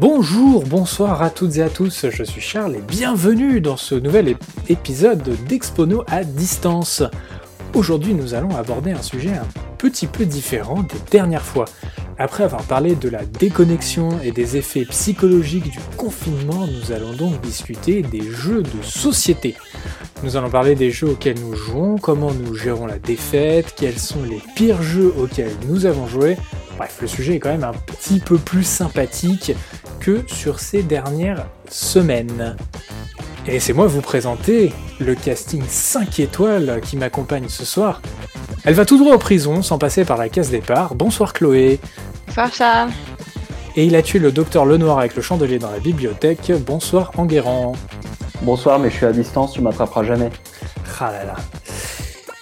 [0.00, 4.36] Bonjour, bonsoir à toutes et à tous, je suis Charles et bienvenue dans ce nouvel
[4.68, 7.04] épisode d'Expono à distance.
[7.74, 9.46] Aujourd'hui nous allons aborder un sujet un
[9.78, 11.66] petit peu différent des dernières fois.
[12.18, 17.40] Après avoir parlé de la déconnexion et des effets psychologiques du confinement, nous allons donc
[17.40, 19.54] discuter des jeux de société.
[20.24, 24.24] Nous allons parler des jeux auxquels nous jouons, comment nous gérons la défaite, quels sont
[24.24, 26.36] les pires jeux auxquels nous avons joué.
[26.76, 29.52] Bref, le sujet est quand même un petit peu plus sympathique
[30.04, 32.56] que sur ces dernières semaines.
[33.46, 38.02] Et c'est moi vous présenter le casting 5 étoiles qui m'accompagne ce soir.
[38.64, 40.94] Elle va tout droit en prison sans passer par la case départ.
[40.94, 41.80] Bonsoir Chloé.
[42.26, 42.90] Bonsoir Charles.
[43.76, 46.52] Et il a tué le docteur Lenoir avec le chandelier dans la bibliothèque.
[46.66, 47.72] Bonsoir Enguerrand.
[48.42, 50.30] Bonsoir, mais je suis à distance, tu m'attraperas jamais.
[51.00, 51.36] Ah là là.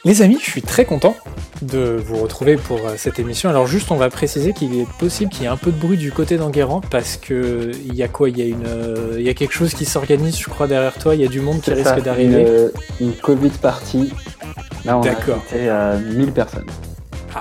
[0.05, 1.17] Les amis, je suis très content
[1.63, 3.49] de vous retrouver pour euh, cette émission.
[3.49, 5.97] Alors juste, on va préciser qu'il est possible qu'il y ait un peu de bruit
[5.97, 8.29] du côté d'Enguerrand parce que il y a quoi?
[8.29, 10.99] Il y a une, euh, il y a quelque chose qui s'organise, je crois, derrière
[10.99, 11.15] toi.
[11.15, 12.71] Il y a du monde qui risque d'arriver.
[12.99, 14.13] Une, une, Covid party.
[14.85, 15.41] Là, on D'accord.
[15.53, 16.67] a à 1000 personnes.
[17.33, 17.41] Ah.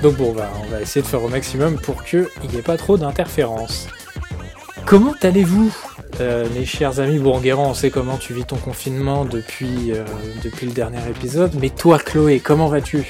[0.00, 2.62] Donc bon, on va, on va essayer de faire au maximum pour qu'il n'y ait
[2.62, 3.88] pas trop d'interférences.
[4.86, 5.74] Comment allez-vous?
[6.20, 10.04] Euh, mes chers amis Bourguerrand, on sait comment tu vis ton confinement depuis, euh,
[10.42, 13.04] depuis le dernier épisode, mais toi Chloé, comment vas-tu?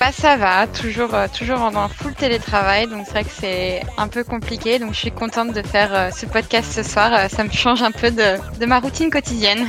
[0.00, 4.08] Bah ça va, toujours, euh, toujours en full télétravail, donc c'est vrai que c'est un
[4.08, 7.82] peu compliqué, donc je suis contente de faire ce podcast ce soir, ça me change
[7.82, 9.66] un peu de, de ma routine quotidienne.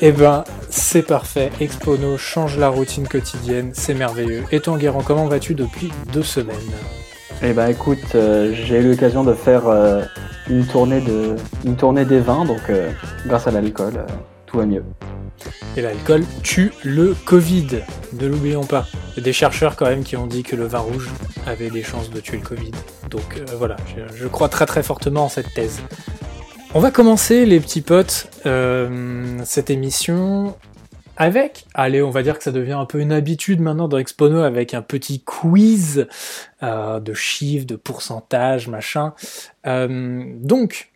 [0.00, 4.44] Eh ben, c'est parfait, Expono change la routine quotidienne, c'est merveilleux.
[4.52, 6.56] Et toi Guérand, comment vas-tu depuis deux semaines?
[7.42, 10.02] Eh ben écoute, euh, j'ai eu l'occasion de faire euh,
[10.48, 12.90] une tournée de des vins, donc euh,
[13.26, 14.06] grâce à l'alcool, euh,
[14.46, 14.84] tout va mieux.
[15.76, 17.82] Et l'alcool tue le Covid,
[18.20, 18.86] ne l'oublions pas.
[19.12, 21.08] Il y a des chercheurs quand même qui ont dit que le vin rouge
[21.46, 22.72] avait des chances de tuer le Covid.
[23.10, 25.80] Donc euh, voilà, je, je, crois très très fortement en cette thèse.
[26.74, 28.28] On va commencer les petits potes
[29.44, 30.54] cette émission
[31.18, 34.40] avec, allez, on va dire que ça devient un peu une habitude maintenant dans Expono
[34.40, 36.06] avec un petit quiz
[36.62, 39.12] euh, de chiffres, de pourcentages, machin.
[39.66, 40.90] Euh, donc,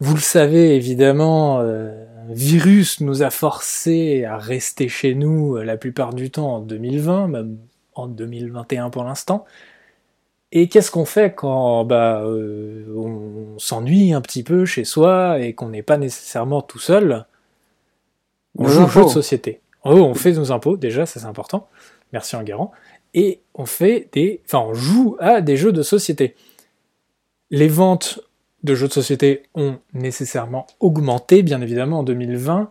[0.00, 6.14] vous le savez évidemment, euh, virus nous a forcé à rester chez nous la plupart
[6.14, 7.58] du temps en 2020, même
[7.94, 9.44] en 2021 pour l'instant.
[10.52, 15.54] Et qu'est-ce qu'on fait quand bah, euh, on s'ennuie un petit peu chez soi et
[15.54, 17.26] qu'on n'est pas nécessairement tout seul?
[18.58, 18.90] On joue aux impôts.
[18.90, 19.60] jeux de société.
[19.84, 21.68] Oh, on fait nos impôts, déjà, ça c'est important.
[22.12, 22.72] Merci Enguerrand.
[23.14, 24.40] Et on fait des.
[24.46, 26.34] Enfin, on joue à des jeux de société.
[27.50, 28.20] Les ventes
[28.62, 32.70] de jeux de société ont nécessairement augmenté, bien évidemment, en 2020.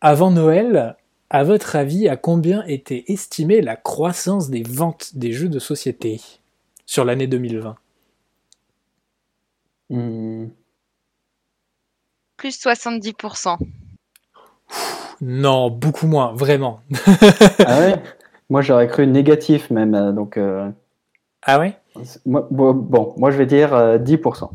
[0.00, 0.96] Avant Noël,
[1.30, 6.20] à votre avis, à combien était estimée la croissance des ventes des jeux de société
[6.84, 7.76] sur l'année 2020
[9.92, 10.48] Hmm.
[12.38, 13.58] Plus 70%.
[15.22, 16.80] Non, beaucoup moins, vraiment.
[17.64, 17.94] Ah ouais?
[18.50, 20.68] Moi j'aurais cru négatif même, euh, donc euh,
[21.42, 21.74] Ah ouais?
[22.26, 24.50] moi, bon, moi je vais dire euh, 10%.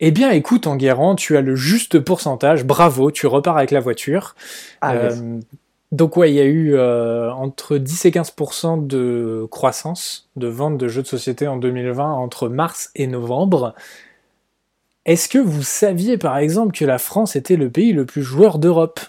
[0.00, 2.64] Eh bien, écoute, Enguerrand, tu as le juste pourcentage.
[2.64, 4.34] Bravo, tu repars avec la voiture.
[4.80, 4.94] Ah.
[4.94, 5.40] Euh,
[5.92, 10.78] donc ouais, il y a eu euh, entre 10 et 15% de croissance de vente
[10.78, 13.74] de jeux de société en 2020 entre mars et novembre.
[15.04, 18.58] Est-ce que vous saviez par exemple que la France était le pays le plus joueur
[18.58, 19.00] d'Europe?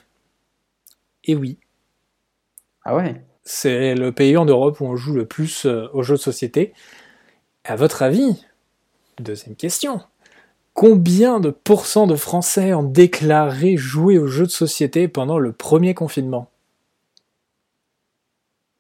[1.24, 1.60] Eh oui,
[2.84, 6.16] Ah ouais c'est le pays en Europe où on joue le plus euh, aux jeux
[6.16, 6.74] de société.
[7.64, 8.46] À votre avis,
[9.20, 10.02] deuxième question,
[10.74, 15.94] combien de pourcents de Français ont déclaré jouer aux jeux de société pendant le premier
[15.94, 16.50] confinement?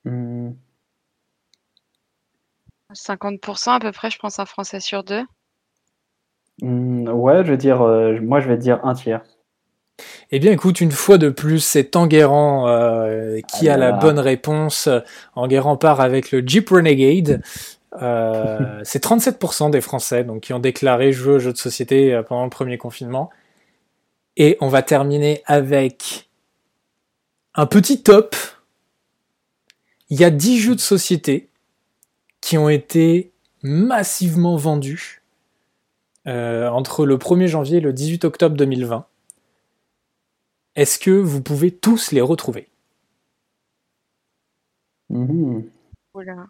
[0.06, 0.51] Hmm.
[2.94, 5.24] 50% à peu près, je pense, un Français sur deux.
[6.62, 9.24] Hmm, ouais, je vais dire, euh, moi je vais dire un tiers.
[10.31, 14.19] Eh bien, écoute, une fois de plus, c'est Enguerrand euh, qui Ah a la bonne
[14.19, 14.89] réponse.
[15.35, 17.41] Enguerrand part avec le Jeep Renegade.
[18.01, 22.24] Euh, c'est 37% des Français donc, qui ont déclaré jouer aux jeux de société euh,
[22.24, 23.30] pendant le premier confinement.
[24.38, 26.30] Et on va terminer avec
[27.56, 28.36] un petit top.
[30.09, 31.50] Il y a 10 jeux de société
[32.39, 33.31] qui ont été
[33.62, 35.21] massivement vendus
[36.27, 39.06] euh, entre le 1er janvier et le 18 octobre 2020.
[40.75, 42.68] Est-ce que vous pouvez tous les retrouver?
[45.09, 46.45] Oula.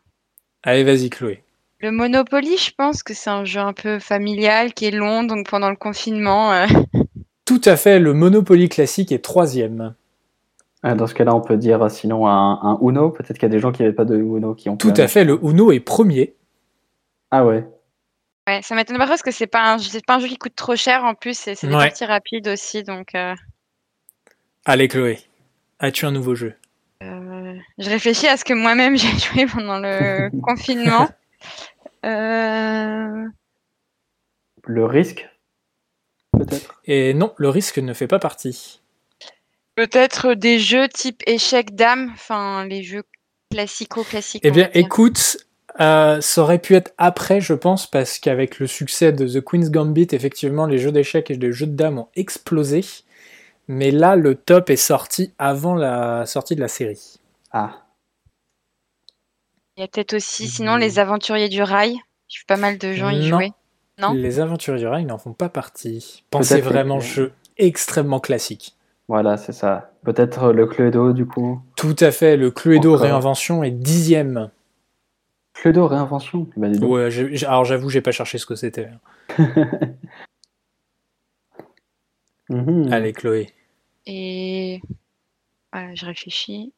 [0.63, 1.43] Allez, vas-y, Chloé.
[1.79, 5.49] Le Monopoly, je pense que c'est un jeu un peu familial qui est long, donc
[5.49, 6.51] pendant le confinement.
[6.53, 6.67] euh,
[7.45, 9.95] Tout à fait, le Monopoly classique est troisième.
[10.83, 13.09] Ah, Dans ce cas-là, on peut dire euh, sinon un, un Uno.
[13.09, 14.77] Peut-être qu'il y a des gens qui n'avaient pas de Uno qui ont.
[14.77, 16.35] Tout à fait, le Uno est premier.
[17.31, 17.67] Ah ouais.
[18.47, 20.55] Ouais, ça m'étonne pas parce que c'est pas un, c'est pas un jeu qui coûte
[20.55, 21.87] trop cher en plus, et c'est des Ouais.
[21.87, 23.33] parties rapides aussi, donc euh,
[24.65, 25.19] Allez, Chloé,
[25.79, 26.53] as-tu un nouveau jeu?
[27.01, 31.09] Euh, je réfléchis à ce que moi-même j'ai joué pendant le confinement.
[32.05, 33.25] Euh,
[34.63, 35.27] Le risque,
[36.37, 38.81] peut-être Et non, le risque ne fait pas partie.
[39.75, 43.03] Peut-être des jeux type échec dame, enfin les jeux
[43.51, 44.43] classico-classiques.
[44.45, 45.37] Eh bien, écoute,
[45.79, 49.71] euh, ça aurait pu être après, je pense, parce qu'avec le succès de The Queen's
[49.71, 52.83] Gambit, effectivement, les jeux d'échecs et les jeux de dames ont explosé.
[53.67, 57.17] Mais là, le top est sorti avant la sortie de la série.
[57.51, 57.85] Ah,
[59.77, 60.79] Il y a peut-être aussi, sinon, Hmm.
[60.79, 61.95] les aventuriers du rail.
[62.27, 63.37] J'ai vu pas mal de gens y Non.
[63.37, 63.51] jouer.
[63.99, 64.13] Non?
[64.13, 66.23] Les aventuriers du rail n'en font pas partie.
[66.29, 68.75] Pensez vraiment que- jeu extrêmement classique.
[69.07, 69.91] voilà, c'est ça.
[70.03, 71.61] Peut-être le Cluedo, du coup.
[71.75, 73.01] Tout à fait, le Cluedo Encore.
[73.01, 74.49] Réinvention est dixième.
[75.53, 76.47] Cluedo réinvention?
[76.55, 76.67] Bah.
[76.81, 77.09] Ouais,
[77.45, 78.89] alors j'avoue, j'ai pas cherché ce que c'était.
[82.51, 82.91] Mhm.
[82.91, 83.49] Allez, Chloé.
[84.05, 84.81] Et
[85.71, 86.73] voilà, je réfléchis.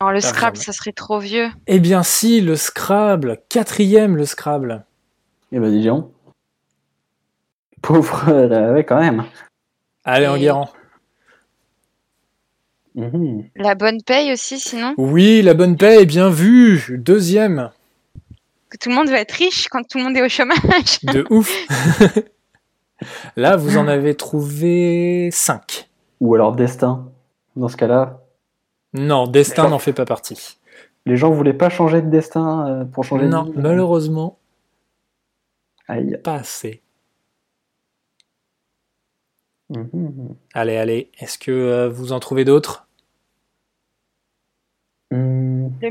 [0.00, 1.48] Alors, le Ah, Scrabble, ça serait trop vieux.
[1.66, 4.84] Eh bien si, le Scrabble, quatrième le Scrabble.
[5.52, 6.10] Eh ben, dis donc.
[7.82, 9.24] Pauvre, euh, ouais, quand même.
[10.04, 10.70] Allez, Et- Enguerrand.
[12.94, 13.48] Mhm.
[13.56, 14.94] La bonne paye aussi, sinon?
[14.96, 16.98] Oui, la bonne est bien vue.
[16.98, 17.70] Deuxième.
[18.70, 21.00] Que tout le monde va être riche quand tout le monde est au chômage.
[21.02, 21.50] De ouf.
[23.36, 25.88] Là, vous en avez trouvé 5.
[26.20, 27.10] Ou alors Destin.
[27.56, 28.22] Dans ce cas-là,
[28.94, 30.58] Non, Destin n'en fait pas partie.
[31.06, 33.58] les gens voulaient pas changer de destin euh, pour changer Non, de vie.
[33.58, 34.38] malheureusement,
[35.88, 36.18] Aïe.
[36.22, 36.80] pas assez.
[39.70, 40.34] Mhm.
[40.54, 42.86] Allez, allez, est-ce que euh, vous en trouvez d'autres?
[45.10, 45.68] Hmm.
[45.80, 45.90] Le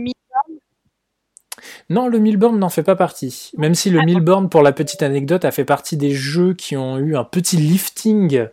[1.90, 3.52] Non, le Milborn n'en fait pas partie.
[3.58, 6.98] Même si le Milborn, pour la petite anecdote, a fait partie des jeux qui ont
[6.98, 8.48] eu un petit lifting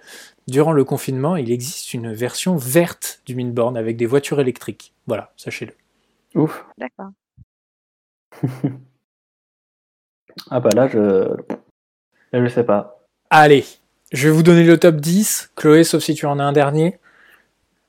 [0.48, 4.94] durant le confinement, il existe une version verte du Milborn avec des voitures électriques.
[5.06, 5.75] Voilà, sachez-le.
[6.40, 6.66] Ouf.
[6.78, 7.10] D'accord.
[10.50, 10.98] Ah bah là, je...
[10.98, 13.04] Là, je sais pas.
[13.28, 13.64] Allez,
[14.12, 15.50] je vais vous donner le top 10.
[15.56, 17.00] Chloé, sauf si tu en as un dernier.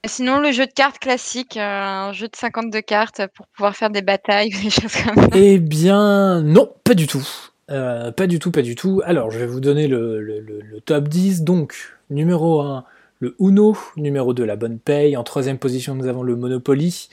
[0.05, 3.89] Sinon, le jeu de cartes classique, euh, un jeu de 52 cartes pour pouvoir faire
[3.89, 5.29] des batailles, des choses comme ça.
[5.35, 7.27] Eh bien, non, pas du tout.
[7.69, 9.01] Euh, pas du tout, pas du tout.
[9.05, 11.43] Alors, je vais vous donner le top 10.
[11.43, 11.75] Donc,
[12.09, 12.85] numéro 1,
[13.19, 13.77] le Uno.
[13.97, 15.17] Numéro 2, la bonne paye.
[15.17, 17.09] En troisième position, nous avons le Monopoly.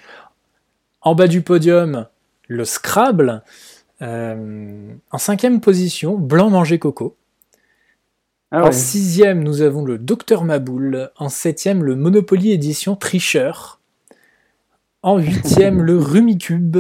[1.03, 2.07] En bas du podium,
[2.49, 3.43] le Scrabble.
[4.03, 7.17] Euh, en cinquième position, Blanc manger coco.
[8.53, 11.11] Ah En sixième, nous avons le Docteur Maboule.
[11.17, 13.81] En septième, le Monopoly édition Tricheur.
[15.03, 16.79] En huitième, le Rumicube.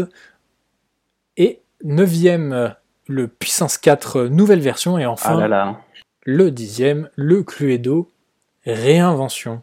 [1.36, 2.74] Et neuvième,
[3.08, 4.98] le Puissance 4 nouvelle version.
[4.98, 5.80] Et Ah enfin, là là.
[6.24, 8.10] le dixième, le Cluedo
[8.64, 9.62] Réinvention.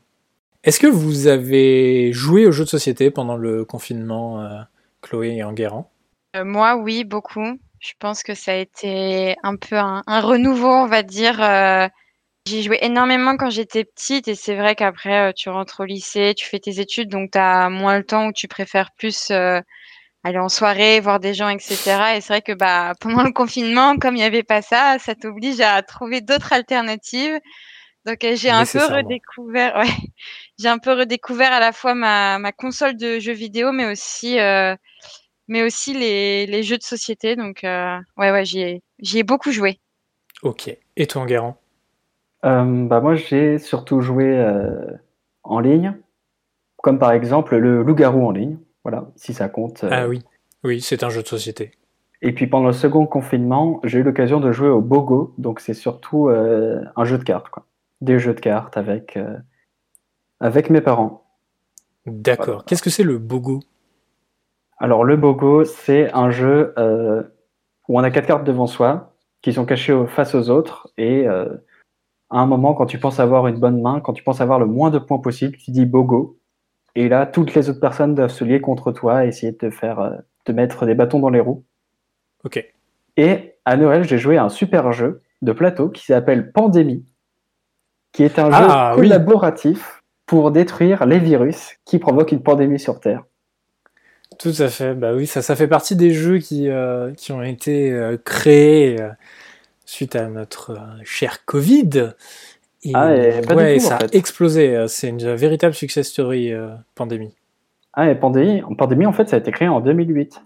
[0.64, 4.62] Est-ce que vous avez joué aux jeux de société pendant le confinement, euh,
[5.02, 5.90] Chloé et Enguerrand?
[6.38, 7.60] Euh, moi, oui, beaucoup.
[7.84, 11.42] Je pense que ça a été un peu un, un renouveau, on va dire.
[11.44, 11.88] euh,
[12.48, 16.36] J'ai joué énormément quand j'étais petite et c'est vrai qu'après, euh, tu rentres au lycée,
[16.38, 19.62] tu fais tes études, donc tu as moins le temps où tu préfères plus euh,
[20.24, 22.18] aller en soirée, voir des gens, etc.
[22.18, 25.16] Et c'est vrai que bah, pendant le confinement, comme il n'y avait pas ça, ça
[25.16, 27.40] t'oblige à trouver d'autres alternatives.
[28.06, 29.90] Donc euh, j'ai un peu redécouvert, ouais,
[30.60, 34.40] j'ai un peu redécouvert à la fois ma, ma console de jeux vidéo, mais aussi
[34.40, 34.76] euh,
[35.48, 37.36] mais aussi les, les jeux de société.
[37.36, 39.80] Donc, euh, ouais, ouais, j'y ai, j'y ai beaucoup joué.
[40.42, 40.76] Ok.
[40.98, 41.58] Et toi, Enguerrand?
[42.46, 44.92] Euh, bah moi, j'ai surtout joué euh,
[45.44, 45.96] en ligne,
[46.82, 48.58] comme par exemple le loup-garou en ligne.
[48.84, 49.84] Voilà, si ça compte.
[49.86, 49.90] euh.
[49.92, 50.22] Ah oui.
[50.66, 51.72] Oui, c'est un jeu de société.
[52.22, 55.74] Et puis pendant le second confinement, j'ai eu l'occasion de jouer au Bogo, donc c'est
[55.74, 57.66] surtout euh, un jeu de cartes, quoi.
[58.00, 59.38] Des jeux de cartes avec, euh,
[60.40, 61.26] avec mes parents.
[62.06, 62.46] D'accord.
[62.46, 62.64] Voilà.
[62.66, 63.62] Qu'est-ce que c'est le Bogo?
[64.78, 67.24] Alors le Bogo, c'est un jeu euh,
[67.88, 71.46] où on a quatre cartes devant soi, qui sont cachées face aux autres, et euh,
[72.30, 74.66] à un moment, quand tu penses avoir une bonne main, quand tu penses avoir le
[74.66, 76.38] moins de points possible, tu dis Bogo,
[76.96, 79.70] et là, toutes les autres personnes doivent se lier contre toi et essayer de te
[79.70, 80.12] faire euh,
[80.46, 81.64] te mettre des bâtons dans les roues.
[82.44, 82.64] Ok.
[83.18, 87.06] Et à Noël, j'ai joué à un super jeu de plateau qui s'appelle Pandémie,
[88.12, 89.08] qui est un Ah, jeu oui.
[89.08, 93.24] collaboratif pour détruire les virus qui provoquent une pandémie sur Terre.
[94.40, 94.94] Tout à fait.
[94.94, 99.00] Bah oui, ça, ça fait partie des jeux qui, euh, qui ont été euh, créés
[99.00, 99.10] euh,
[99.86, 102.14] suite à notre cher Covid.
[102.84, 104.86] Et, Ah, et pas du ouais, en ça a explosé.
[104.88, 106.52] C'est une véritable success story,
[106.96, 107.34] pandémie.
[107.94, 110.42] Ah, et Pandémie, Pandémie, en fait, ça a été créé en 2008,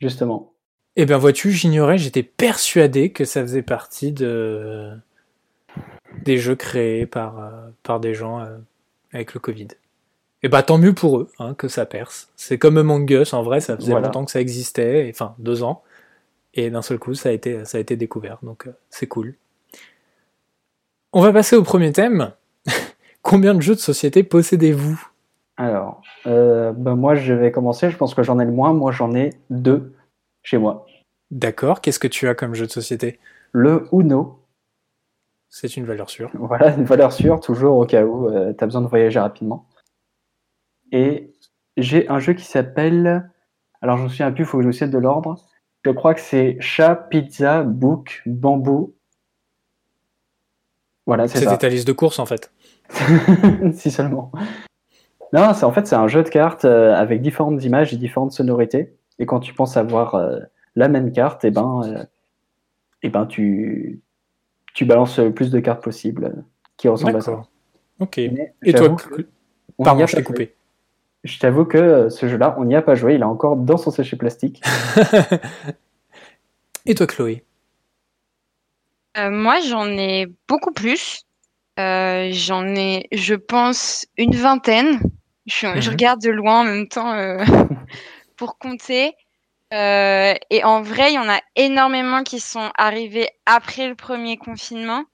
[0.00, 0.52] justement.
[0.96, 4.90] Eh ben vois-tu, j'ignorais, j'étais persuadé que ça faisait partie de
[6.24, 7.50] des jeux créés par,
[7.82, 8.44] par des gens
[9.12, 9.68] avec le Covid.
[10.42, 12.30] Et bah tant mieux pour eux hein, que ça perce.
[12.36, 14.06] C'est comme Among Us, en vrai, ça faisait Voilà.
[14.06, 15.82] longtemps que ça existait, enfin deux ans,
[16.54, 19.34] et d'un seul coup ça a été, ça a été découvert, donc euh, c'est cool.
[21.12, 22.32] On va passer au premier thème.
[23.22, 25.02] Combien de jeux de société possédez-vous?
[25.56, 27.90] Alors, euh, ben moi, je vais commencer.
[27.90, 28.72] Je pense que j'en ai le moins.
[28.72, 29.92] Moi, j'en ai deux
[30.42, 30.86] chez moi.
[31.32, 33.18] D'accord, qu'est-ce que tu as comme jeu de société?
[33.52, 34.38] Le Uno,
[35.48, 36.30] C'est une valeur sûre.
[36.34, 39.66] voilà, une valeur sûre, toujours au cas où tu as besoin de voyager rapidement.
[40.92, 41.32] Et
[41.76, 43.30] j'ai un jeu qui s'appelle.
[43.80, 45.36] Alors, je me souviens plus, il faut que je me souvienne de l'ordre.
[45.84, 48.94] Je crois que c'est Chat, Pizza, Book, Bambou.
[51.06, 51.56] Voilà, c'est C'était ça.
[51.56, 52.52] ta liste de courses en fait.
[53.72, 54.30] si seulement.
[55.32, 58.32] Non, c'est en fait c'est un jeu de cartes euh, avec différentes images et différentes
[58.32, 58.94] sonorités.
[59.18, 60.40] Et quand tu penses avoir euh,
[60.74, 62.04] la même carte, et ben, euh,
[63.02, 64.00] eh ben tu
[64.74, 66.42] tu balances le plus de cartes possible euh,
[66.76, 67.42] qui ressemblent à ça.
[68.00, 68.16] Ok.
[68.18, 69.26] Mais Et toi, que
[69.82, 70.54] pardon, je t'ai coupé.
[71.24, 73.14] Je t'avoue que euh, ce jeu-là, on n'y a pas joué.
[73.14, 74.62] Il est encore dans son sachet plastique.
[76.86, 77.44] Et toi, Chloé?
[79.16, 81.22] Euh, moi, j'en ai beaucoup plus.
[81.80, 85.00] Euh, j'en ai, je pense, une vingtaine.
[85.46, 85.90] Je, je Mhm.
[85.90, 87.44] regarde de loin en même temps euh,
[88.36, 89.12] pour compter.
[89.74, 94.38] Euh, et en vrai, il y en a énormément qui sont arrivés après le premier
[94.38, 95.04] confinement.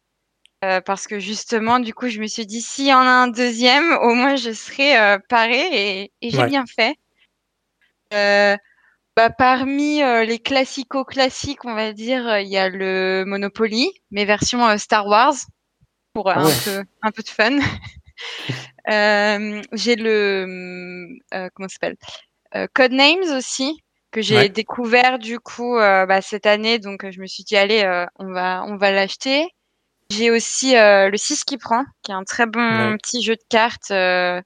[0.64, 3.28] Euh, parce que justement, du coup, je me suis dit, s'il y en a un
[3.28, 6.48] deuxième, au moins je serai euh, parée et, et j'ai Ouais.
[6.48, 6.96] bien fait.
[8.14, 8.56] Euh,
[9.14, 15.06] bah, parmi les classico-classiques, on va dire, il y a le Monopoly, mais version Star
[15.06, 15.34] Wars,
[16.14, 17.58] pour Ah un, peu, un peu de fun.
[19.72, 21.18] J'ai le,
[21.54, 21.96] comment ça s'appelle
[22.72, 24.48] Codenames aussi, que j'ai Ouais.
[24.48, 27.82] découvert du coup bah, cette année, donc je me suis dit, allez,
[28.18, 29.46] on va, on va l'acheter.
[30.16, 32.96] J'ai aussi euh, le 6 qui prend, qui est un très bon Ouais.
[32.98, 33.90] petit jeu de cartes.
[33.90, 34.40] Euh,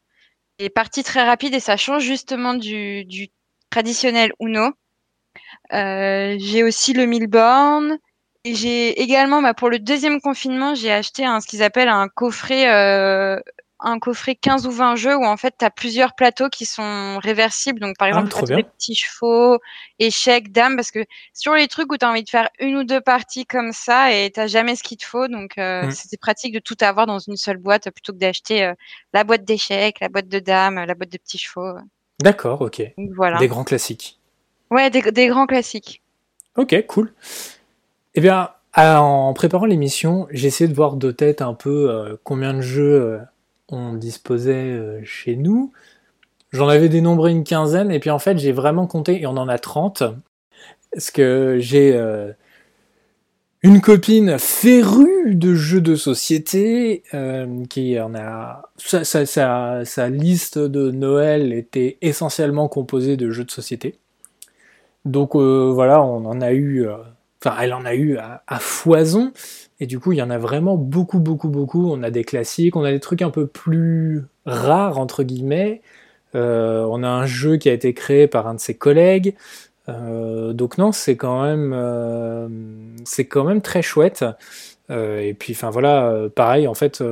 [0.59, 3.29] et partie très rapide et ça change justement du, du
[3.71, 4.73] traditionnel Uno.
[5.73, 7.99] Euh, j'ai aussi le Milborn.
[8.45, 12.09] Et j'ai également, bah, pour le deuxième confinement, j'ai acheté un, ce qu'ils appellent un
[12.09, 13.39] coffret, euh,
[13.81, 17.19] un coffret 15 ou 20 jeux où en fait, tu as plusieurs plateaux qui sont
[17.23, 17.81] réversibles.
[17.81, 18.57] Donc, par Ah, exemple, bien.
[18.57, 19.59] des petits chevaux,
[19.99, 22.85] échecs, dames, parce que sur les trucs où tu as envie de faire une ou
[22.85, 25.91] deux parties comme ça et t'as jamais ce qu'il te faut, donc euh, Mm.
[25.93, 28.75] c'était pratique de tout avoir dans une seule boîte plutôt que d'acheter euh,
[29.13, 31.75] la boîte d'échecs, la boîte de dames, la boîte de petits chevaux.
[32.21, 32.83] D'accord, ok.
[32.99, 33.39] Donc voilà.
[33.39, 34.19] Des grands classiques.
[34.71, 36.03] Ouais, des, des grands classiques.
[36.57, 37.13] Ok, cool.
[38.17, 42.53] Eh bien, en préparant l'émission, j'ai essayé de voir de tête un peu euh, combien
[42.55, 43.19] de jeux euh,
[43.71, 45.73] on disposait euh, chez nous.
[46.51, 49.49] J'en avais dénombré une quinzaine, et puis en fait, j'ai vraiment compté, et on en
[49.49, 50.03] a 30.
[50.93, 52.33] Parce que j'ai euh,
[53.63, 58.63] une copine férue de jeux de société euh, qui en a.
[58.79, 63.99] Sa, liste de Noël était essentiellement composée de jeux de société.
[65.05, 66.87] Donc voilà, on en a eu.
[67.45, 69.33] Enfin, elle en a eu à, foison.
[69.81, 71.91] Et du coup, il y en a vraiment beaucoup, beaucoup, beaucoup.
[71.91, 75.83] On a des classiques, on a des trucs un peu plus rares, entre guillemets.
[76.35, 79.37] Euh, on a un jeu qui a été créé par un de ses collègues.
[79.89, 82.49] Euh, donc non, c'est quand même, euh,
[83.05, 84.25] c'est quand même très chouette.
[84.91, 86.67] Et puis, enfin voilà, pareil.
[86.67, 87.03] En fait,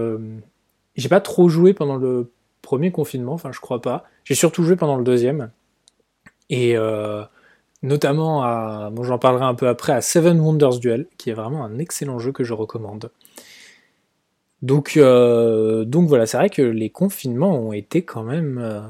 [0.97, 3.35] j'ai pas trop joué pendant le premier confinement.
[3.35, 4.05] Enfin, je crois pas.
[4.25, 5.51] J'ai surtout joué pendant le deuxième.
[6.51, 6.75] Et
[7.87, 11.65] notamment à, bon, j'en parlerai un peu après, à Seven Wonders Duel, qui est vraiment
[11.65, 13.11] un excellent jeu que je recommande.
[14.63, 18.81] Donc, euh, donc voilà, c'est vrai que les confinements ont été quand même euh,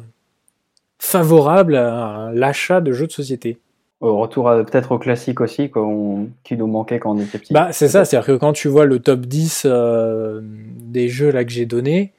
[0.98, 3.58] favorables à l'achat de jeux de société.
[4.00, 5.70] Au retour peut-être au classique aussi,
[6.44, 7.52] qui nous manquait quand on était petit.
[7.52, 11.44] Bah, c'est ça, c'est-à-dire que quand tu vois le top 10 euh, des jeux là
[11.44, 12.12] que j'ai donné,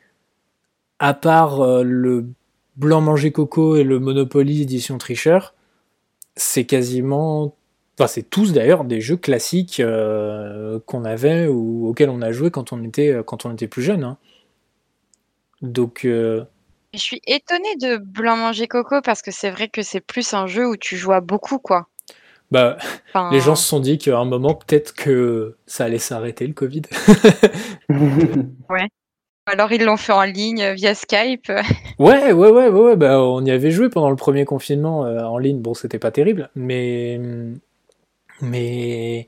[0.99, 2.25] à part le
[2.75, 5.53] Blanc Manger Coco et le Monopoly édition tricheur,
[6.37, 7.55] c'est quasiment.
[7.99, 12.51] Enfin, c'est tous d'ailleurs des jeux classiques euh, qu'on avait ou auxquels on a joué
[12.51, 14.03] quand on était, quand on était plus jeune.
[14.03, 14.17] hein.
[15.63, 16.43] Donc, euh,
[16.93, 20.45] Je suis étonnée de Blanc Manger Coco parce que c'est vrai que c'est plus un
[20.47, 21.87] jeu où tu joues à beaucoup, quoi.
[22.51, 22.77] bah,
[23.09, 26.53] Enfin, les gens se sont dit qu'à un moment, peut-être que ça allait s'arrêter le
[26.53, 26.83] Covid.
[29.47, 31.51] Alors ils l'ont fait en ligne euh, via Skype.
[31.99, 35.21] Ouais, ouais, ouais, ouais, ouais, bah, on y avait joué pendant le premier confinement euh,
[35.23, 35.59] en ligne.
[35.61, 37.19] Bon, c'était pas terrible, mais,
[38.41, 39.27] mais,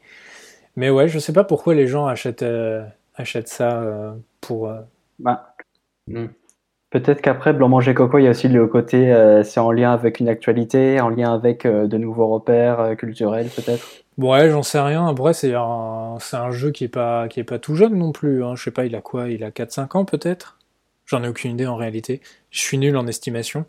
[0.75, 2.83] mais ouais, je sais pas pourquoi les gens achètent, euh,
[3.15, 4.69] achètent ça euh, pour.
[4.69, 4.81] euh,
[5.19, 5.55] Bah,
[6.07, 6.27] hmm.
[6.91, 9.91] Peut-être qu'après, blanc manger coco, il y a aussi le côté, euh, c'est en lien
[9.93, 13.87] avec une actualité, en lien avec euh, de nouveaux repères euh, culturels, peut-être.
[14.19, 15.07] Ouais, j'en sais rien.
[15.07, 18.11] Après, c'est un, c'est un jeu qui est pas, qui est pas tout jeune non
[18.11, 18.43] plus.
[18.43, 18.55] Hein.
[18.55, 19.29] Je sais pas, il a quoi?
[19.29, 20.57] Il a 4-5 ans peut-être?
[21.05, 22.21] J'en ai aucune idée en réalité.
[22.51, 23.65] Je suis nul en estimation.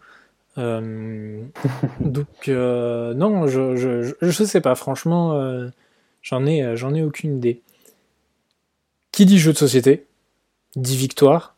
[0.59, 1.41] Euh,
[2.01, 3.77] donc, euh, non, je,
[4.21, 4.75] je, sais pas.
[4.75, 5.69] Franchement, euh,
[6.23, 7.63] j'en ai, j'en ai aucune idée.
[9.13, 10.07] Qui dit jeu de société
[10.77, 11.57] dit victoire,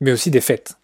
[0.00, 0.78] mais aussi défaite.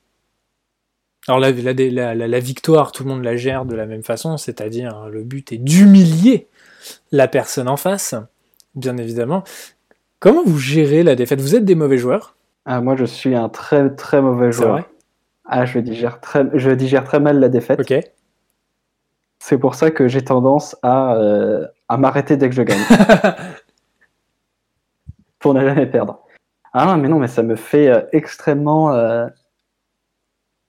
[1.28, 4.02] Alors la, la, la, la- la victoire, tout le monde la gère de la même
[4.02, 6.46] façon, c'est-à-dire le but est d'humilier
[7.12, 8.14] la personne en face,
[8.75, 9.43] bien évidemment.
[10.21, 11.40] Comment vous gérez la défaite?
[11.40, 12.37] Vous êtes des mauvais joueurs?
[12.64, 14.73] Ah, moi, je suis un très très mauvais C'est joueur.
[14.73, 14.85] vrai?
[15.45, 17.81] Ah, je digère très, je digère très mal la défaite.
[17.81, 17.95] Ok.
[19.38, 22.81] C'est pour ça que j'ai tendance à, euh, à m'arrêter dès que je gagne.
[25.38, 26.21] pour ne jamais perdre.
[26.73, 28.93] Ah mais non, mais ça me fait euh, extrêmement.
[28.93, 29.26] euh,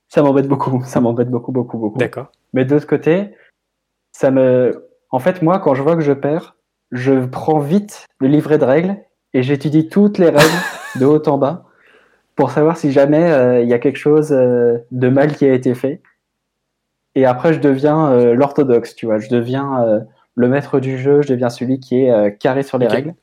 [0.10, 0.84] Ça m'embête beaucoup.
[0.84, 1.98] Ça m'embête beaucoup, beaucoup, beaucoup.
[1.98, 2.32] D'accord.
[2.54, 3.36] Mais de l'autre côté,
[4.12, 4.87] ça me.
[5.10, 6.56] En fait, moi, quand je vois que je perds,
[6.92, 8.98] je prends vite le livret de règles
[9.34, 10.62] et j'étudie toutes les règles
[11.00, 11.66] de haut en bas
[12.36, 15.54] pour savoir si jamais euh, il y a quelque chose euh, de mal qui a
[15.54, 16.02] été fait.
[17.16, 19.18] Et après, je deviens euh, l'orthodoxe, tu vois.
[19.18, 23.16] Je deviens le maître du jeu, je deviens celui qui est carré sur les règles.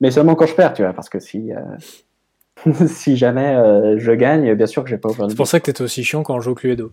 [0.00, 1.50] Mais seulement quand je perds, tu vois, parce que si,
[2.86, 5.82] si jamais je gagne, bien sûr que j'ai pas ouvert C'est pour ça que t'étais
[5.82, 6.92] aussi chiant quand on joue au Cluedo.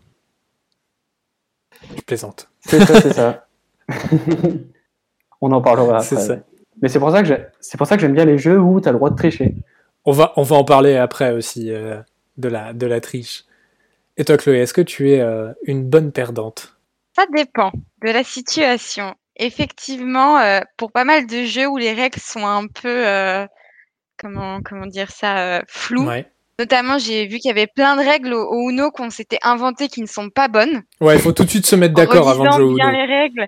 [1.95, 2.49] Je plaisante.
[2.61, 3.41] C'est ça, c'est ça.
[5.41, 6.05] On en parlera après.
[6.07, 6.37] C'est ça.
[6.81, 8.87] Mais c'est pour ça que c'est pour ça que j'aime bien les jeux où tu
[8.87, 9.55] as le droit de tricher.
[10.05, 11.97] On va, on va en parler après aussi euh,
[12.37, 13.45] de, la, de la triche.
[14.17, 16.77] Et toi, Chloé, est-ce que tu es euh, une bonne perdante?
[17.15, 17.71] Ça dépend
[18.03, 19.15] de la situation.
[19.37, 23.45] Effectivement, euh, pour pas mal de jeux où les règles sont un peu, euh,
[24.17, 26.07] comment, comment dire ça, euh, floues.
[26.07, 26.29] Ouais.
[26.57, 29.89] Notamment, j'ai vu qu'il y avait plein de règles au, au Uno qu'on s'était inventées
[29.89, 30.83] qui ne sont pas bonnes.
[31.01, 32.97] Ouais, il faut tout de suite se mettre d'accord avant de jouer au bien Uno.
[32.97, 33.47] les règles.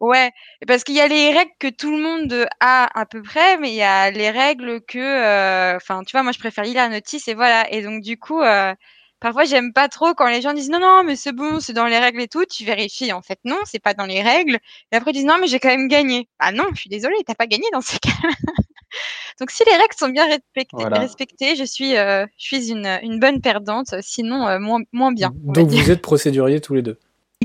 [0.00, 0.30] Ouais,
[0.66, 3.70] parce qu'il y a les règles que tout le monde a à peu près, mais
[3.70, 6.88] il y a les règles que, euh, enfin, tu vois, moi je préfère lire la
[6.88, 7.68] notice et voilà.
[7.72, 8.72] Et donc du coup, euh,
[9.18, 11.86] parfois j'aime pas trop quand les gens disent non non mais c'est bon, c'est dans
[11.86, 12.44] les règles et tout.
[12.44, 14.58] Tu vérifies en fait non, c'est pas dans les règles.
[14.92, 16.28] Et après ils disent non mais j'ai quand même gagné.
[16.38, 18.10] Ah non, je suis désolée, t'as pas gagné dans ce cas.
[19.40, 21.00] donc si les règles sont bien respectées, Voilà.
[21.00, 23.96] respectées je suis, euh, je suis une, une bonne perdante.
[24.00, 25.32] Sinon euh, moins moins bien.
[25.44, 26.98] va Donc vous êtes procéduriers tous les deux.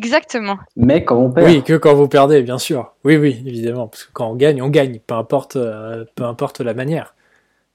[0.04, 0.58] Exactement.
[0.76, 2.94] Mais quand on perd, Oui, que quand vous perdez, bien sûr.
[3.04, 3.88] Oui, oui, évidemment.
[3.88, 5.00] Parce que quand on gagne, on gagne.
[5.00, 7.16] Peu importe, euh, peu importe la manière.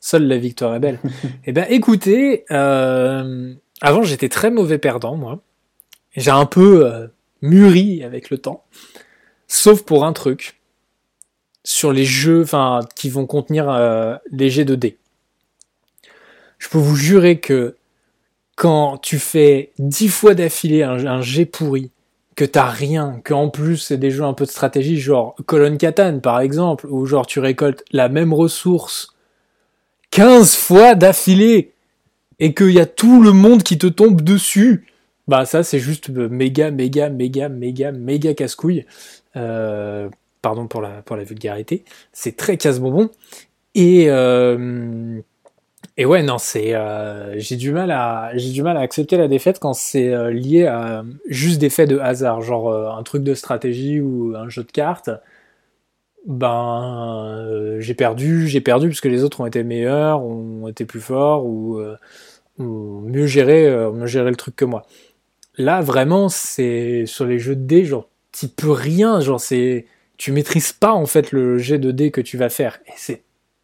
[0.01, 1.01] Seule la victoire est belle.
[1.47, 5.41] eh ben, écoutez, euh, avant j'étais très mauvais perdant, moi.
[6.17, 7.07] J'ai un peu euh,
[7.43, 8.65] mûri avec le temps.
[9.47, 10.61] Sauf pour un truc.
[11.65, 14.99] Sur les jeux, enfin, qui vont contenir euh, les jets de dés.
[16.59, 17.77] Je peux vous jurer que
[18.57, 21.91] quand tu fais dix fois d'affilée un, un jet pourri,
[22.39, 26.21] que t'as rien, qu'en plus c'est des jeux un peu de stratégie, genre Colonne Catane
[26.21, 29.09] par exemple, où genre tu récoltes la même ressource
[30.13, 31.73] 15 fois d'affilée,
[32.39, 34.87] et qu'il y a tout le monde qui te tombe dessus,
[35.27, 38.87] bah ça c'est juste euh, méga, méga, méga, méga, méga casse-couille.
[39.35, 40.09] Euh,
[40.41, 43.11] pardon pour la, vulgarité, c'est très casse-bonbon.
[43.75, 45.21] Et, euh,
[46.01, 49.27] et ouais, non, c'est euh, j'ai du mal à j'ai du mal à accepter la
[49.27, 53.25] défaite quand c'est euh, lié à juste des faits de hasard, genre euh, un truc
[53.25, 55.11] de stratégie ou un jeu de cartes.
[56.27, 61.01] Ben j'ai perdu, j'ai perdu parce que les autres ont été meilleurs, ont été plus
[61.01, 61.81] forts ou
[62.59, 64.85] ont mieux géré mieux géré le truc que moi.
[65.57, 70.33] Là vraiment c'est sur les jeux de dés genre t'y peux rien, genre c'est tu
[70.33, 73.23] maîtrises pas en fait le jet de dés que tu vas faire et c'est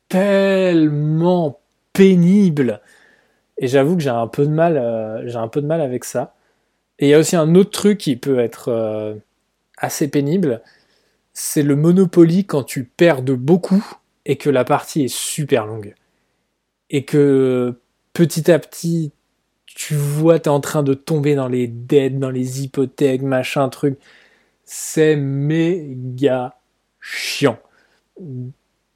[0.08, 1.60] tellement
[1.94, 2.82] pénible.
[3.56, 6.04] Et j'avoue que j'ai un peu de mal, euh, j'ai un peu de mal avec
[6.04, 6.34] ça.
[6.98, 9.14] Et il y a aussi un autre truc qui peut être euh,
[9.78, 10.60] assez pénible,
[11.32, 13.84] c'est le Monopoly quand tu perds de beaucoup
[14.26, 15.94] et que la partie est super longue.
[16.90, 17.80] Et que
[18.12, 19.12] petit à petit,
[19.66, 23.98] tu vois, t'es en train de tomber dans les dettes, dans les hypothèques, machin, truc.
[24.64, 26.56] C'est méga
[27.00, 27.58] chiant.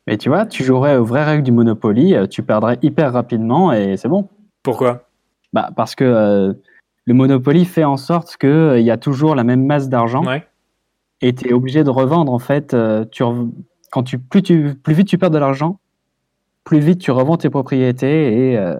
[0.08, 3.72] Mais tu vois, tu jouerais aux vraies règles du Monopoly, euh, tu perdrais hyper rapidement
[3.74, 4.26] et c'est bon.
[4.62, 5.04] Pourquoi?
[5.52, 6.52] Bah, parce que euh,
[7.04, 10.46] le Monopoly fait en sorte qu'il y a toujours la même masse d'argent Ouais.
[11.20, 12.72] et tu es obligé de revendre en fait.
[12.72, 13.50] euh, tu rev-
[13.90, 15.78] quand tu plus, tu plus vite tu perds de l'argent,
[16.64, 18.76] plus vite tu revends tes propriétés et euh,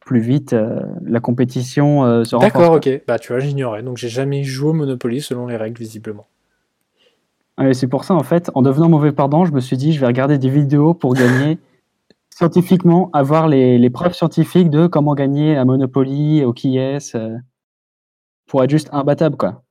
[0.00, 2.52] plus vite euh, la compétition euh, se renforce.
[2.54, 3.02] D'accord, ok.
[3.06, 3.84] Bah, tu vois, j'ignorais.
[3.84, 6.26] Donc, j'ai jamais joué au Monopoly selon les règles, visiblement.
[7.60, 10.00] Ouais, c'est pour ça en fait, en devenant mauvais perdant, je me suis dit je
[10.00, 11.58] vais regarder des vidéos pour gagner
[12.30, 17.36] scientifiquement, avoir les, preuves scientifiques de comment gagner à Monopoly, au qui est, euh,
[18.46, 19.62] pour être juste imbattable, quoi.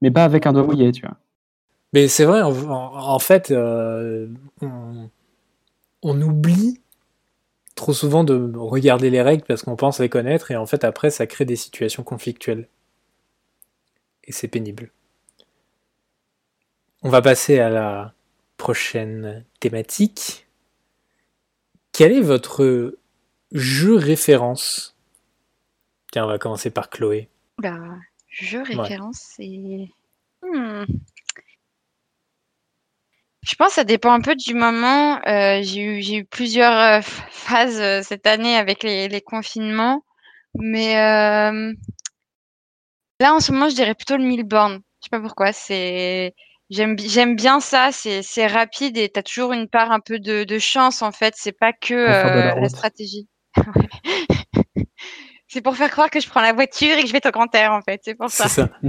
[0.00, 1.16] Mais pas avec un doigt mouillé, tu vois.
[1.92, 4.28] Mais c'est vrai, en, fait, euh,
[4.62, 6.80] on, oublie
[7.74, 11.10] trop souvent de regarder les règles parce qu'on pense les connaître et en fait après
[11.10, 12.68] ça crée des situations conflictuelles.
[14.24, 14.92] Et c'est pénible.
[17.02, 18.12] On va passer à la
[18.58, 20.46] prochaine thématique.
[21.92, 22.98] Quel est votre
[23.52, 24.96] jeu référence?
[26.12, 27.28] Tiens, on va commencer par Chloé.
[28.28, 29.88] Jeu référence, c'est.
[30.42, 30.84] Hmm.
[33.42, 35.20] Je pense que ça dépend un peu du moment.
[35.26, 40.04] Euh, j'ai eu, eu, plusieurs euh, phases euh, cette année avec les, les confinements.
[40.54, 41.72] Mais euh,
[43.20, 44.74] là, en ce moment, je dirais plutôt le Milborn.
[44.74, 45.52] Je sais pas pourquoi.
[45.52, 46.34] C'est
[46.70, 50.20] J'aime, j'aime bien ça, c'est, c'est rapide et tu as toujours une part un peu
[50.20, 53.28] de, de chance en fait, c'est pas que euh, la, stratégie.
[55.48, 57.52] c'est pour faire croire que je prends la voiture et que je vais au grand
[57.56, 58.48] air en fait, c'est pour ça.
[58.48, 58.70] C'est ça.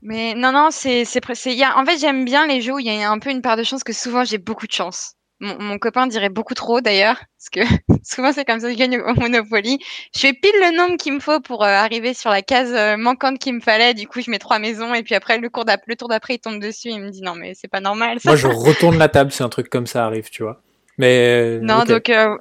[0.00, 2.78] Mais non, non, c'est, c'est, c'est, y a, en fait, j'aime bien les jeux où
[2.78, 5.14] il y a un peu une part de chance que souvent j'ai beaucoup de chance.
[5.44, 7.60] Mon, copain dirait beaucoup trop d'ailleurs, parce que
[8.02, 9.78] souvent c'est comme ça que je gagne au Monopoly.
[10.14, 12.96] Je fais pile le nombre qu'il me faut pour euh, arriver sur la case euh,
[12.96, 13.92] manquante qu'il me fallait.
[13.92, 16.38] Du coup, je mets trois maisons et puis après le, cours le tour d'après, il
[16.38, 18.20] tombe dessus et il me dit non mais c'est pas normal.
[18.20, 18.30] Ça.
[18.30, 20.62] Moi, je retourne la table si un truc comme ça arrive, tu vois.
[20.96, 22.38] Mais non, donc euh,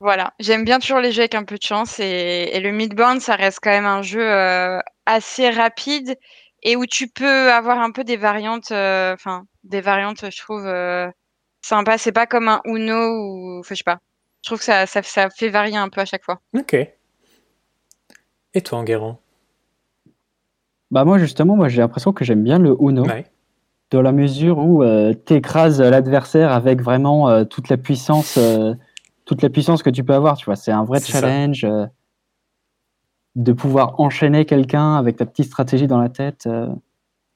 [0.00, 3.20] voilà, j'aime bien toujours les jeux avec un peu de chance et, et le midbound,
[3.20, 4.26] ça reste quand même un jeu
[5.04, 6.16] assez rapide
[6.62, 10.64] et où tu peux avoir un peu des variantes, enfin des variantes, je trouve
[11.62, 11.98] sympa.
[11.98, 13.58] C'est pas comme un Uno ou.
[13.60, 13.98] Enfin, je sais pas.
[14.42, 16.40] Je trouve que ça, ça, ça, fait varier un peu à chaque fois.
[16.56, 16.74] Ok.
[18.54, 19.20] Et toi, Enguerrand?
[20.90, 23.06] Bah, moi, justement, moi, j'ai l'impression que j'aime bien le Uno.
[23.90, 28.36] Dans la mesure où euh, tu écrases l'adversaire avec vraiment euh, toute la puissance.
[28.38, 28.74] Euh,
[29.24, 31.64] toute la puissance que tu peux avoir, tu vois, c'est un vrai challenge
[33.36, 36.48] de pouvoir enchaîner quelqu'un avec ta petite stratégie dans la tête.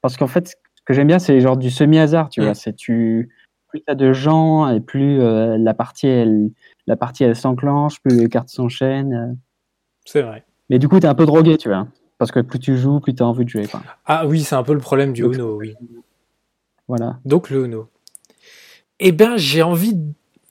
[0.00, 2.44] parce qu'en fait, ce que j'aime bien, c'est genre du semi-hasard, tu mm.
[2.44, 2.54] vois.
[2.54, 3.30] C'est tu,
[3.74, 6.50] plus tu as de gens et plus euh, la partie elle,
[6.86, 9.12] la partie elle s'enclenche, plus les cartes s'enchaînent.
[9.12, 9.34] Euh.
[10.04, 10.44] C'est vrai.
[10.70, 11.88] Mais du coup, tu es un peu drogué, tu vois.
[12.18, 13.66] Parce que plus tu joues, plus tu as envie de jouer.
[13.66, 13.82] Quoi.
[14.06, 15.74] Ah oui, c'est un peu le problème du Uno, oui.
[16.86, 17.18] Voilà.
[17.24, 17.88] Donc le Uno.
[19.00, 19.98] Eh bien, j'ai envie,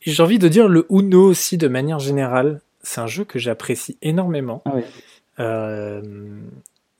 [0.02, 2.60] j'ai envie de dire le Uno aussi de manière générale.
[2.82, 4.64] C'est un jeu que j'apprécie énormément.
[4.66, 4.82] Ah oui.
[5.40, 6.02] Euh,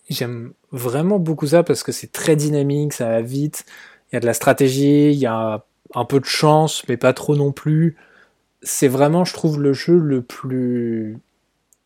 [0.10, 3.66] j'aime vraiment beaucoup ça parce que c'est très dynamique, ça va vite.
[4.12, 7.14] Il y a de la stratégie, il y a un peu de chance, mais pas
[7.14, 7.98] trop non plus.
[8.62, 11.18] C'est vraiment, je trouve, le jeu le plus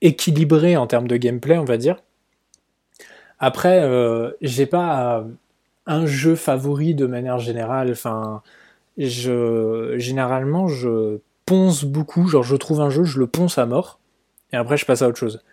[0.02, 1.98] équilibré en termes de gameplay, on va dire.
[3.40, 5.26] Après, euh, j'ai pas
[5.86, 7.92] un jeu favori de manière générale.
[7.92, 8.42] Enfin,
[8.98, 12.28] je, généralement, je ponce beaucoup.
[12.28, 14.00] Genre, je trouve un jeu, je le ponce à mort,
[14.54, 15.44] et après, je passe à autre chose.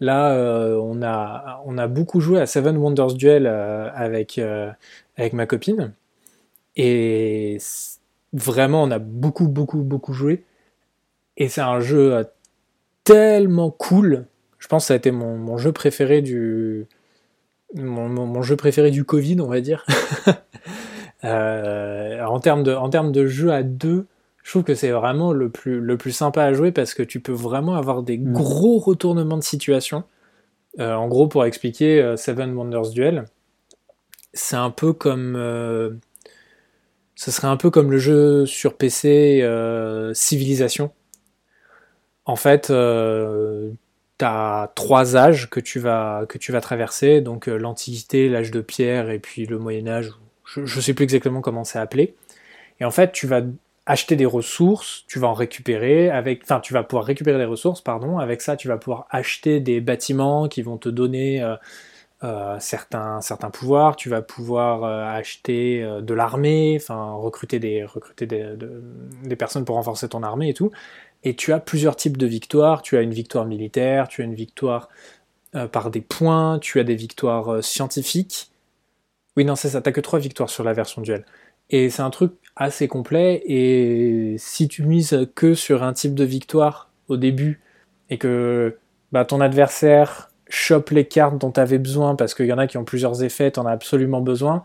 [0.00, 4.40] Là, euh, on, a, beaucoup joué à Seven Wonders Duel euh, avec,
[5.16, 5.94] avec ma copine.
[6.76, 7.58] Et
[8.32, 10.44] vraiment, on a beaucoup, beaucoup, beaucoup joué.
[11.36, 12.24] Et c'est un jeu euh,
[13.04, 14.26] tellement cool.
[14.58, 16.86] Je pense que ça a été mon, jeu préféré du.
[17.74, 19.84] Mon, jeu préféré du Covid, on va dire.
[21.24, 24.06] Euh, en, termes de, en termes de jeu à deux,
[24.44, 27.20] je trouve que c'est vraiment le plus, le plus sympa à jouer parce que tu
[27.20, 28.32] peux vraiment avoir des mm.
[28.32, 30.04] gros retournements de situation.
[30.78, 33.24] Euh, en gros, pour expliquer Seven Wonders Duel,
[34.34, 35.36] c'est un peu comme
[37.16, 40.92] ce serait un peu comme le jeu sur PC euh, Civilisation.
[42.26, 43.70] En fait, euh,
[44.18, 46.26] tu as trois âges que tu vas,
[46.60, 50.12] traverser, donc euh, l'Antiquité, l'âge de pierre et puis le Moyen Âge,
[50.44, 52.14] je ne sais plus exactement comment c'est appelé.
[52.80, 53.40] Et en fait, tu vas
[53.86, 57.80] acheter des ressources, tu vas en récupérer, avec, enfin, tu vas pouvoir récupérer des ressources,
[57.80, 58.18] pardon.
[58.18, 61.56] Avec ça, tu vas pouvoir acheter des bâtiments qui vont te donner euh,
[62.60, 68.26] certains, certains pouvoirs, tu vas pouvoir euh, acheter euh, de l'armée, enfin recruter, des, recruter
[68.26, 68.54] des,
[69.24, 70.70] des, personnes pour renforcer ton armée et tout.
[71.24, 72.82] Et tu as plusieurs types de victoires.
[72.82, 74.88] Tu as une victoire militaire, tu as une victoire
[75.72, 78.50] par des points, tu as des victoires scientifiques.
[79.36, 81.24] Oui, non, c'est ça, t'as que trois victoires sur la version duel.
[81.70, 86.24] Et c'est un truc assez complet, et si tu mises que sur un type de
[86.24, 87.60] victoire au début,
[88.08, 88.78] et que
[89.12, 92.66] bah, ton adversaire chope les cartes dont tu avais besoin parce qu'il y en a
[92.66, 94.64] qui ont plusieurs effets, tu en as absolument besoin,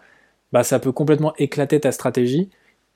[0.52, 2.50] bah ça peut complètement éclater ta stratégie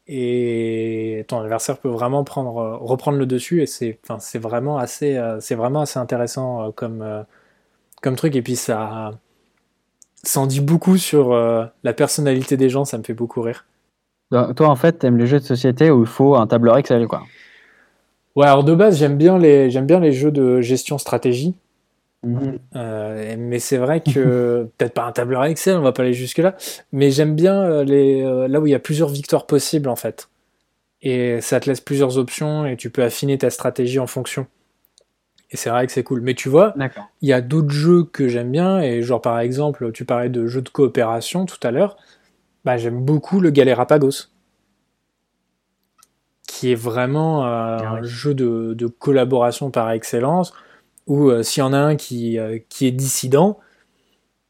[0.07, 5.17] et ton adversaire peut vraiment prendre, euh, reprendre le dessus et c'est enfin, vraiment, assez,
[5.17, 7.25] euh, vraiment assez intéressant euh, comme,
[8.01, 9.11] comme truc et puis ça,
[10.23, 13.65] ça en dit beaucoup sur la personnalité des gens, ça me fait beaucoup rire.
[14.31, 17.07] Donc, toi, en fait, t'aimes les jeux de société où il faut un tableur Excel,
[17.07, 17.23] quoi.
[18.35, 21.55] Ouais, alors de base, j'aime bien les, bien les jeux de gestion stratégie.
[22.25, 22.59] Mhm.
[22.75, 26.39] Euh, mais c'est vrai que peut-être pas un tableur Excel, on va pas aller jusque
[26.39, 26.55] là,
[26.91, 29.95] mais j'aime bien euh, les euh, là où il y a plusieurs victoires possibles en
[29.95, 30.29] fait.
[31.01, 34.47] Et ça te laisse plusieurs options et tu peux affiner ta stratégie en fonction.
[35.51, 36.21] Et c'est vrai que c'est cool.
[36.21, 36.73] Mais tu vois,
[37.21, 40.47] il y a d'autres jeux que j'aime bien et genre par exemple, tu parlais de
[40.47, 41.97] jeux de coopération tout à l'heure.
[42.63, 44.29] Bah, j'aime beaucoup le Galerapagos
[46.47, 50.53] qui est vraiment euh, Ah un jeu de, de collaboration par excellence,
[51.07, 53.59] où euh, s'il y en a un qui, euh, qui est dissident,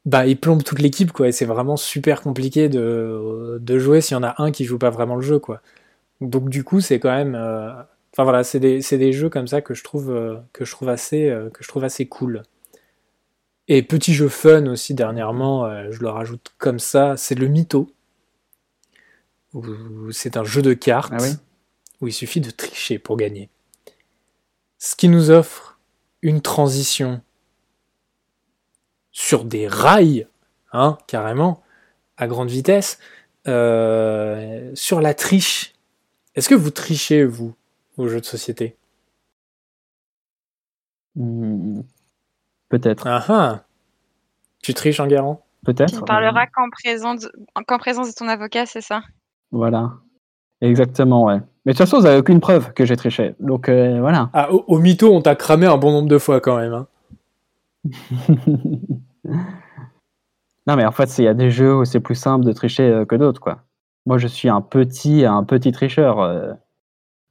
[0.04, 4.14] bah il plombe toute l'équipe, quoi, et c'est vraiment super compliqué de, de jouer s'il
[4.16, 5.62] y en a un qui joue pas vraiment le jeu, quoi.
[6.20, 7.34] Donc du coup, c'est quand même...
[7.36, 7.72] euh,
[8.12, 10.88] Enfin voilà, c'est des, des jeux comme ça que je trouve, euh, que je trouve,
[10.88, 12.42] assez, que je trouve assez cool.
[13.68, 17.90] Et petit jeu fun aussi dernièrement, je le rajoute comme ça, c'est le Mytho.
[20.12, 21.32] C'est un jeu de cartes Ah oui?
[22.00, 23.48] où il suffit de tricher pour gagner.
[24.78, 25.75] Ce qui nous offre
[26.22, 27.22] une transition
[29.12, 30.26] sur des rails,
[30.72, 31.62] hein, carrément,
[32.16, 32.98] à grande vitesse,
[33.48, 35.74] euh, sur la triche.
[36.34, 37.54] Est-ce que vous trichez, vous,
[37.98, 38.76] aux jeux de société?
[41.14, 41.80] Hmm.
[42.68, 43.06] Peut-être.
[43.06, 43.64] Ah ah
[44.62, 46.00] Tu triches en garant Tu Peut-être.
[46.00, 47.28] ne parleras qu'en présence,
[47.66, 49.02] qu'en présence de ton avocat, c'est ça?
[49.52, 49.94] Voilà.
[50.60, 51.40] Exactement, ouais.
[51.66, 53.34] Mais de toute façon, vous n'avez aucune preuve que j'ai triché.
[53.40, 54.30] Donc euh, voilà.
[54.32, 56.72] Ah, au, au mytho, on t'a cramé un bon nombre de fois quand même.
[56.72, 56.86] hein.
[60.66, 62.84] non, mais en fait, il y a des jeux où c'est plus simple de tricher
[62.90, 63.58] euh, que d'autres, quoi.
[64.06, 66.20] Moi, je suis un petit, un petit tricheur.
[66.20, 66.52] euh,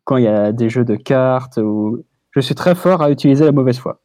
[0.04, 3.44] quand il y a des jeux de cartes, où je suis très fort à utiliser
[3.44, 4.02] la mauvaise foi.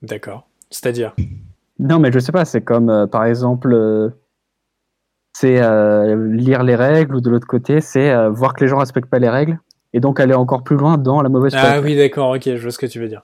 [0.00, 0.46] D'accord.
[0.70, 1.14] C'est-à-dire?
[1.78, 4.14] Non, mais je sais pas, c'est comme, euh, par exemple,
[5.36, 8.78] c'est euh, lire les règles, ou de l'autre côté, c'est euh, voir que les gens
[8.78, 9.58] respectent pas les règles,
[9.92, 11.60] et donc aller encore plus loin dans la mauvaise foi.
[11.64, 13.22] Ah oui, d'accord, ok, je vois ce que tu veux dire.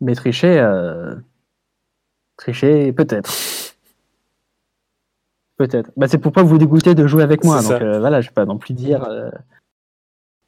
[0.00, 1.14] Mais tricher, euh,
[2.36, 3.30] tricher, peut-être.
[5.56, 5.90] Peut-être.
[5.96, 7.60] Bah, c'est pour pas vous dégoûter de jouer avec moi.
[7.62, 9.02] Donc euh, voilà, je vais pas non plus dire.
[9.02, 9.30] euh,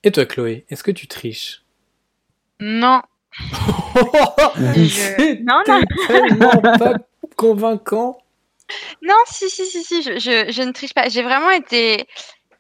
[0.05, 1.65] Et toi, Chloé, est-ce que tu triches?
[2.61, 3.01] Non.
[4.57, 5.81] Je- Non, non.
[6.07, 6.95] tellement pas
[7.37, 8.19] convaincant.
[9.03, 11.09] Non, si, si, si, si, je, je, je ne triche pas.
[11.09, 12.07] J'ai vraiment été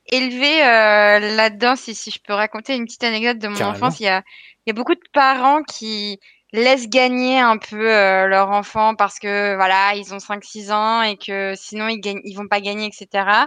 [0.06, 1.76] élevée euh, là-dedans.
[1.76, 3.76] Si, si je peux raconter une petite anecdote de mon Carrément.
[3.76, 4.22] enfance, il y a,
[4.66, 6.18] il y a beaucoup de parents qui
[6.52, 11.16] laissent gagner un peu euh, leur enfant parce que voilà, ils ont 5-6 ans et
[11.16, 13.46] que sinon ils gagnent, ils vont pas gagner, etc.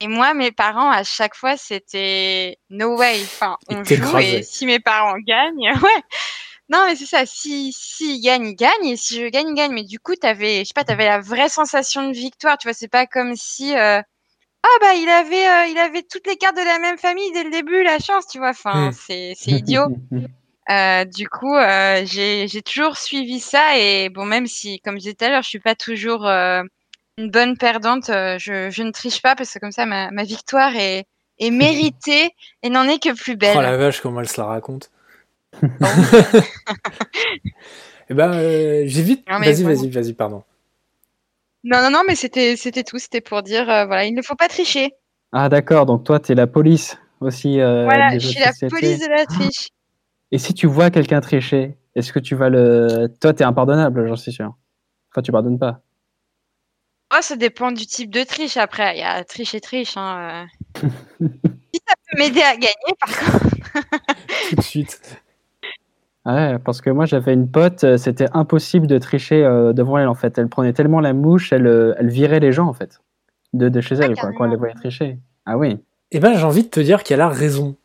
[0.00, 3.20] Et moi, mes parents, à chaque fois, c'était no way.
[3.22, 6.02] Enfin, on joue et si mes parents gagnent, ouais.
[6.70, 7.26] Non, mais c'est ça.
[7.26, 8.86] Si, si ils gagnent, ils gagnent.
[8.86, 9.72] Et si je gagne, ils gagnent.
[9.74, 12.56] Mais du coup, t'avais, je sais pas, t'avais la vraie sensation de victoire.
[12.58, 14.00] Tu vois, c'est pas comme si, euh,
[14.62, 17.44] ah bah, il avait, euh, il avait toutes les cartes de la même famille dès
[17.44, 18.50] le début, la chance, tu vois.
[18.50, 18.92] Enfin, Hmm.
[18.92, 19.86] c'est, c'est idiot.
[20.70, 23.76] Euh, du coup, euh, j'ai, j'ai toujours suivi ça.
[23.76, 27.30] Et bon, même si, comme je disais tout à l'heure, je suis pas toujours une
[27.30, 31.06] bonne perdante, je, je ne triche pas parce que comme ça, ma, ma victoire est,
[31.40, 32.30] est méritée
[32.62, 33.56] et n'en est que plus belle.
[33.58, 34.90] Oh la vache, comment elle se la raconte.
[38.10, 39.28] Eh ben, euh, j'évite.
[39.30, 40.42] Non, mais Vas-y, vas-y, vas-y, pardon.
[41.62, 42.98] Non, non, non, mais c'était, c'était tout.
[42.98, 44.90] C'était pour dire, euh, voilà, il ne faut pas tricher.
[45.32, 47.60] Ah d'accord, donc toi, tu es la police aussi.
[47.60, 49.68] euh, voilà, des je suis la police de la triche.
[50.32, 53.06] Et si tu vois quelqu'un tricher, est-ce que tu vas le.
[53.20, 54.56] Toi, tu es impardonnable, j'en suis sûr.
[55.12, 55.80] Enfin, tu pardonnes pas.
[57.14, 58.96] Oh, ça dépend du type de triche après.
[58.96, 59.96] Il y a triche et triche.
[59.96, 60.46] Hein.
[60.82, 60.88] euh.
[61.74, 63.56] si ça peut m'aider à gagner, par contre.
[64.50, 65.00] Tout de suite.
[66.34, 70.08] Ouais, parce que moi j'avais une pote, euh, c'était impossible de tricher euh, devant elle
[70.08, 70.38] en fait.
[70.38, 73.00] Elle prenait tellement la mouche, elle, euh, elle virait les gens en fait
[73.52, 75.18] de, de chez elle quoi, quand elle les voyait tricher.
[75.46, 75.78] Ah oui.
[76.12, 77.76] Eh ben, j'ai envie de te dire qu'elle a raison.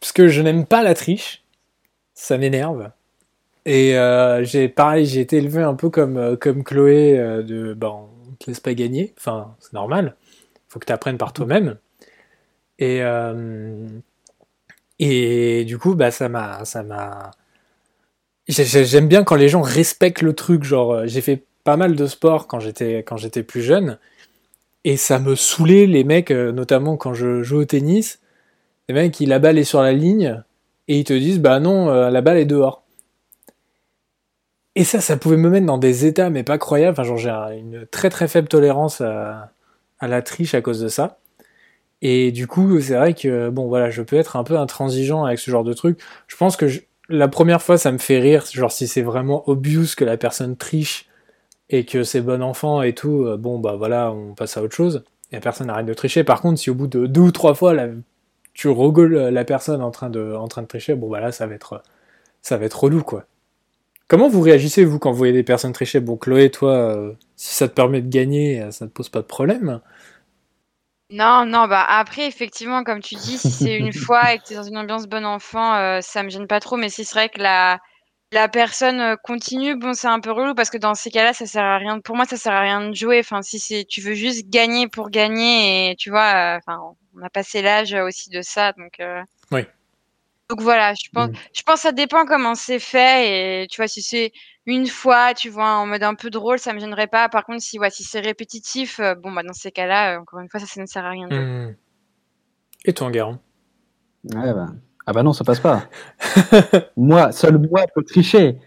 [0.00, 1.44] Parce que je n'aime pas la triche.
[2.14, 2.90] Ça m'énerve.
[3.66, 8.08] Et euh, j'ai pareil, j'ai été élevé un peu comme, comme Chloé euh, de ben,
[8.28, 9.14] on te laisse pas gagner.
[9.18, 10.16] Enfin, c'est normal.
[10.68, 11.76] Faut que tu apprennes par toi-même.
[12.78, 13.86] Et, euh,
[15.00, 16.64] et du coup, bah, ça m'a.
[16.64, 17.32] ça m'a.
[18.48, 20.64] J'ai- j'ai- J'aime bien quand les gens respectent le truc.
[20.64, 23.98] Genre, euh, j'ai fait pas mal de sport quand j'étais quand j'étais plus jeune.
[24.84, 28.20] Et ça me saoulait, les mecs, euh, notamment quand je joue au tennis.
[28.88, 30.42] Les mecs, la balle est sur la ligne
[30.88, 32.84] et ils te disent Bah non, euh, la balle est dehors.
[34.76, 36.92] Et ça, ça pouvait me mettre dans des états, mais pas croyables.
[36.92, 39.52] Enfin, genre, j'ai un- une très très faible tolérance à
[40.08, 41.18] la triche à cause de ça.
[42.02, 45.38] Et du coup, c'est vrai que, bon, voilà, je peux être un peu intransigeant avec
[45.38, 46.00] ce genre de truc.
[46.28, 46.66] Je pense que
[47.08, 50.56] la première fois, ça me fait rire, genre si c'est vraiment obvious que la personne
[50.56, 51.06] triche
[51.68, 54.74] et que c'est bon enfant et tout, euh, bon, bah voilà, on passe à autre
[54.74, 55.04] chose.
[55.32, 56.24] la personne arrête de tricher.
[56.24, 57.74] Par contre, si au bout de deux ou trois fois,
[58.54, 61.46] tu rigoles la personne en train de, en train de tricher, bon bah là, ça
[61.46, 61.82] va être,
[62.42, 63.26] ça va être relou, quoi.
[64.08, 66.00] Comment vous réagissez, vous, quand vous voyez des personnes tricher?
[66.00, 69.20] Bon, Chloé, toi, euh, si ça te permet de gagner, ça ne te pose pas
[69.20, 69.80] de problème.
[71.10, 74.52] Non, non, bah après, effectivement, comme tu dis, si c'est une fois et que tu
[74.52, 76.76] es dans une ambiance bon enfant, euh, ça me gêne pas trop.
[76.76, 77.80] Mais si c'est vrai que la,
[78.32, 81.46] la personne euh, continue, bon, c'est un peu relou parce que dans ces cas-là, ça
[81.46, 82.00] sert à rien.
[82.00, 83.18] Pour moi, ça sert à rien de jouer.
[83.20, 86.80] Enfin, si c'est, tu veux juste gagner pour gagner et tu vois, euh, enfin,
[87.16, 89.00] on a passé l'âge aussi de ça, donc.
[89.50, 89.66] oui.
[90.50, 91.34] Donc voilà, je pense, mmh.
[91.52, 94.32] je pense que ça dépend comment c'est fait et tu vois, si c'est
[94.66, 97.28] une fois, tu vois, en mode un peu drôle, ça me gênerait pas.
[97.28, 100.58] Par contre, si, ouais, si c'est répétitif, bon, bah, dans ces cas-là, encore une fois,
[100.58, 101.28] ça, ça ne sert à rien.
[101.28, 101.76] Mmh.
[102.84, 103.38] Et toi, Garon
[104.24, 104.66] ouais, bah.
[105.06, 105.88] Ah bah non, ça passe pas.
[106.96, 108.58] moi, seul moi peut tricher.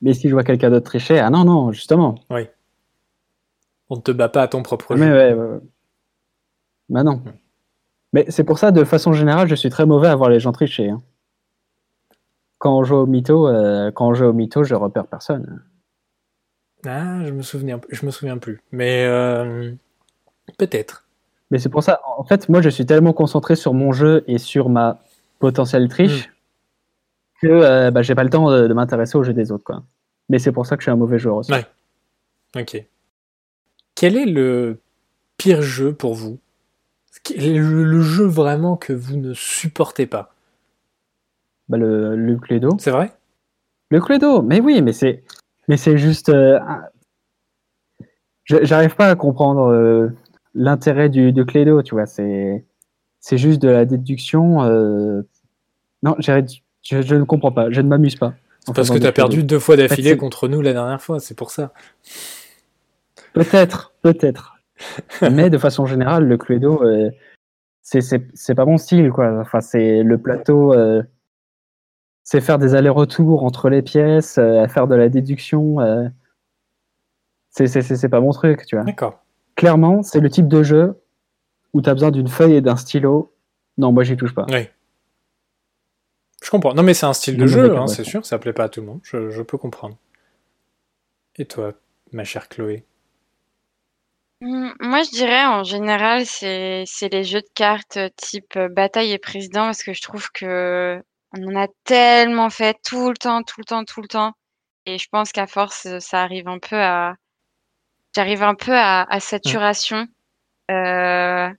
[0.00, 2.14] Mais si je vois quelqu'un d'autre tricher, ah non, non, justement.
[2.30, 2.46] Oui.
[3.88, 5.04] On ne te bat pas à ton propre jeu.
[5.04, 5.58] Mais ouais, ouais.
[6.88, 7.16] Bah non.
[7.16, 7.32] Mmh.
[8.12, 10.52] Mais c'est pour ça, de façon générale, je suis très mauvais à voir les gens
[10.52, 10.90] tricher.
[10.90, 11.02] Hein.
[12.58, 15.62] Quand on joue au mytho, euh, quand on joue au mytho, je repère personne.
[16.84, 18.60] Ah, je me souviens, je me souviens plus.
[18.72, 19.72] Mais euh,
[20.58, 21.06] peut-être.
[21.50, 22.00] Mais c'est pour ça.
[22.16, 25.02] En fait, moi, je suis tellement concentré sur mon jeu et sur ma
[25.38, 27.46] potentielle triche hmm.
[27.46, 29.82] que euh, bah, j'ai pas le temps de, m'intéresser au jeu des autres, quoi.
[30.28, 31.52] Mais c'est pour ça que je suis un mauvais joueur aussi.
[31.52, 31.66] Ouais.
[32.56, 32.84] Ok.
[33.94, 34.78] Quel est le
[35.36, 36.38] pire jeu pour vous?
[37.36, 40.34] Le, jeu vraiment que vous ne supportez pas
[41.68, 42.70] bah le, le Cluedo.
[42.78, 43.12] C'est vrai?
[43.90, 45.22] Le Cluedo, mais oui, mais c'est,
[45.68, 46.28] mais c'est juste.
[46.28, 46.58] Euh,
[48.44, 50.08] j'arrive pas à comprendre euh,
[50.54, 52.06] l'intérêt du de Cluedo, tu vois.
[52.06, 52.64] C'est,
[53.20, 54.62] c'est juste de la déduction.
[54.62, 55.22] Euh,
[56.02, 56.44] non, je,
[56.82, 57.70] je, ne comprends pas.
[57.70, 58.34] Je ne m'amuse pas.
[58.74, 61.50] parce que tu as perdu deux fois d'affilée contre nous la dernière fois, c'est pour
[61.50, 61.72] ça.
[63.32, 64.59] Peut-être, peut-être.
[65.30, 67.10] Mais de façon générale, le Cluedo, euh,
[67.82, 69.40] c'est pas mon style, quoi.
[69.40, 71.02] Enfin, c'est le plateau, euh,
[72.22, 75.80] c'est faire des allers-retours entre les pièces, euh, faire de la déduction.
[75.80, 76.08] Euh,
[77.50, 78.84] c'est pas mon truc, tu vois.
[78.84, 79.24] D'accord.
[79.56, 81.02] Clairement, c'est le type de jeu
[81.72, 83.34] où tu as besoin d'une feuille et d'un stylo.
[83.78, 84.46] Non, moi, j'y touche pas.
[84.50, 84.68] Oui.
[86.42, 86.74] Je comprends.
[86.74, 88.80] Non, mais c'est un style de jeu, hein, c'est sûr, ça plaît pas à tout
[88.80, 89.00] le monde.
[89.02, 89.96] Je, je peux comprendre.
[91.36, 91.74] Et toi,
[92.12, 92.84] ma chère Chloé?
[94.42, 99.18] Moi, je dirais en général, c'est les jeux de cartes euh, type euh, bataille et
[99.18, 100.98] président parce que je trouve que
[101.36, 104.32] on en a tellement fait tout le temps, tout le temps, tout le temps
[104.86, 107.16] et je pense qu'à force, euh, ça arrive un peu à
[108.14, 109.20] j'arrive un peu à à mmh.
[109.20, 110.06] saturation.
[110.68, 111.54] parce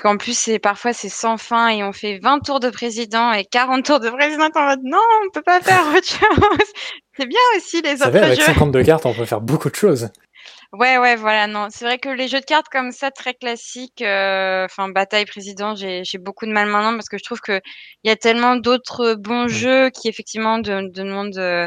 [0.00, 3.44] qu'en plus, c'est parfois, c'est sans fin et on fait 20 tours de président et
[3.44, 4.48] 40 tours de président.
[4.54, 6.72] en mode: «Non, on peut pas faire autre chose».
[7.16, 10.08] C'est bien aussi les autres avec 52 cartes, on peut faire beaucoup de choses.
[10.72, 11.68] Ouais, ouais, voilà, non.
[11.70, 15.74] C'est vrai que les jeux de cartes comme ça, très classiques, euh, enfin, bataille président,
[15.74, 17.62] j'ai beaucoup de mal maintenant parce que je trouve qu'il
[18.04, 19.48] y a tellement d'autres bons mmh.
[19.48, 21.66] jeux qui, effectivement, demandent euh,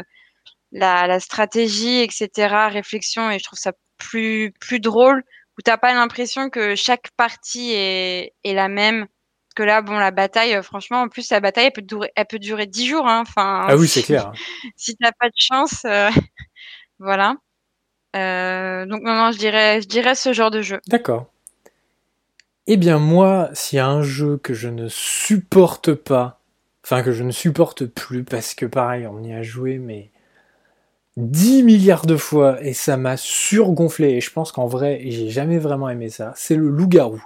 [0.72, 5.24] la, la stratégie, etc., réflexion, et je trouve ça plus, plus drôle,
[5.58, 9.06] où t'as pas l'impression que chaque partie est, est la même.
[9.48, 12.12] Parce que là, bon, la bataille, euh, franchement, en plus, la bataille, elle peut durer,
[12.16, 13.08] elle peut durer 10 jours.
[13.08, 14.32] Hein, enfin, ah oui, c'est clair.
[14.76, 15.84] si t'as pas de chance,
[17.00, 17.36] voilà.
[18.14, 20.80] Euh, donc non, je dirais, je dirais ce genre de jeu.
[20.88, 21.26] D'accord.
[22.66, 26.40] Eh bien moi, s'il y a un jeu que je ne supporte pas,
[26.84, 30.10] enfin que je ne supporte plus, parce que pareil, on y a joué, mais
[31.16, 35.58] 10 milliards de fois, et ça m'a surgonflé, et je pense qu'en vrai, j'ai jamais
[35.58, 37.22] vraiment aimé ça, c'est le loup-garou.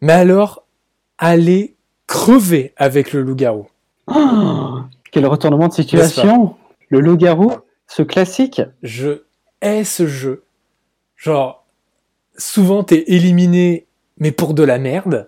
[0.00, 0.66] Mais alors,
[1.18, 3.68] allez crever avec le loup-garou.
[4.08, 4.80] Oh,
[5.12, 6.56] quel retournement de situation
[6.90, 7.52] Le loup-garou
[7.86, 9.22] ce classique Je
[9.62, 10.44] hais ce jeu?
[11.16, 11.66] Genre,
[12.36, 13.86] souvent t'es éliminé,
[14.18, 15.26] mais pour de la merde.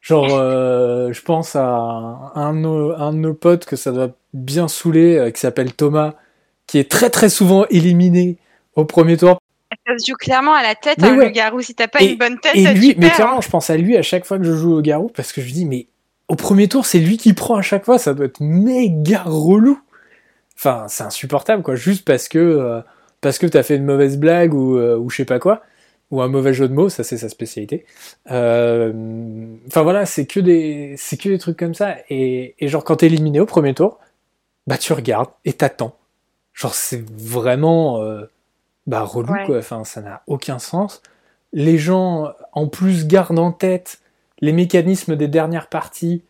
[0.00, 5.16] Genre, euh, je pense à un, un, de nos potes que ça doit bien saouler,
[5.16, 6.14] euh, qui s'appelle Thomas,
[6.66, 8.38] qui est très très souvent éliminé
[8.76, 9.38] au premier tour.
[9.86, 11.60] Ça se joue clairement à la tête, hein, le garou.
[11.62, 13.42] Si t'as pas une bonne tête, et lui, mais clairement, hein.
[13.42, 15.52] je pense à lui à chaque fois que je joue au garou, parce que je
[15.52, 15.86] dis, mais
[16.28, 19.80] au premier tour, c'est lui qui prend à chaque fois, ça doit être méga relou.
[20.56, 22.80] Enfin, c'est insupportable, quoi, juste parce que euh,
[23.20, 25.62] parce que t'as fait une mauvaise blague ou, euh, ou je sais pas quoi,
[26.10, 27.84] ou un mauvais jeu de mots, ça c'est sa spécialité.
[28.30, 28.92] Euh,
[29.66, 31.96] enfin voilà, c'est que des c'est que des trucs comme ça.
[32.08, 33.98] Et, et genre quand t'es éliminé au premier tour,
[34.66, 35.96] bah tu regardes et t'attends.
[36.54, 38.02] Genre c'est vraiment
[38.86, 39.58] bah relou quoi.
[39.58, 41.02] Enfin ça n'a aucun sens.
[41.52, 44.00] Les gens en plus gardent en tête
[44.40, 46.22] les mécanismes des dernières parties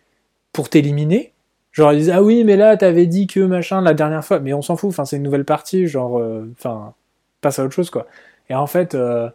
[0.53, 1.33] pour t'éliminer.
[1.73, 4.41] Genre, ils disent, ah oui, mais là, t'avais dit que machin la dernière fois.
[4.41, 6.95] Mais on s'en fout, enfin, c'est une nouvelle partie, genre, euh, enfin,
[7.41, 8.07] passe à autre chose, quoi.
[8.49, 9.31] Et en fait, euh,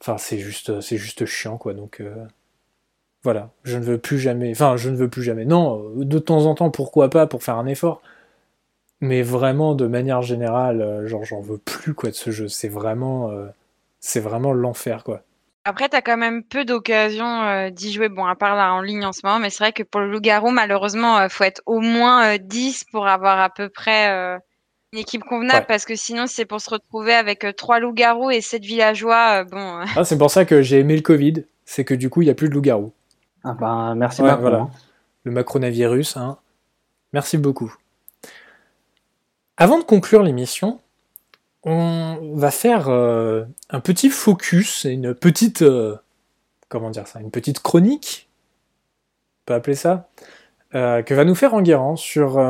[0.00, 1.74] enfin, c'est juste, c'est juste chiant, quoi.
[1.74, 2.02] Donc,
[3.22, 4.50] voilà, je ne veux plus jamais.
[4.50, 5.44] Enfin, je ne veux plus jamais.
[5.44, 8.02] Non, de temps en temps, pourquoi pas, pour faire un effort.
[9.00, 12.48] Mais vraiment, de manière générale, genre, j'en veux plus, quoi, de ce jeu.
[12.48, 13.32] C'est vraiment,
[14.00, 15.22] c'est vraiment l'enfer, quoi.
[15.64, 19.04] Après, tu as quand même peu d'occasions d'y jouer, bon, à part là en ligne
[19.04, 21.80] en ce moment, mais c'est vrai que pour le loup-garou, malheureusement, il faut être au
[21.80, 24.08] moins 10 pour avoir à peu près
[24.92, 28.64] une équipe convenable, parce que sinon, c'est pour se retrouver avec trois loups-garous et 7
[28.64, 29.44] villageois.
[29.44, 29.84] bon.
[29.94, 32.30] Ah, c'est pour ça que j'ai aimé le Covid, c'est que du coup, il n'y
[32.30, 32.92] a plus de loup-garou.
[33.44, 34.60] Ah bah, merci ouais, Voilà.
[34.60, 34.70] Hein.
[35.24, 36.38] Le macronavirus, hein.
[37.12, 37.74] merci beaucoup.
[39.58, 40.80] Avant de conclure l'émission,
[41.70, 45.96] on va faire euh, un petit focus, une petite, euh,
[46.68, 48.28] comment dire ça, une petite chronique,
[49.42, 50.08] on peut appeler ça,
[50.74, 52.40] euh, que va nous faire Enguerrand sur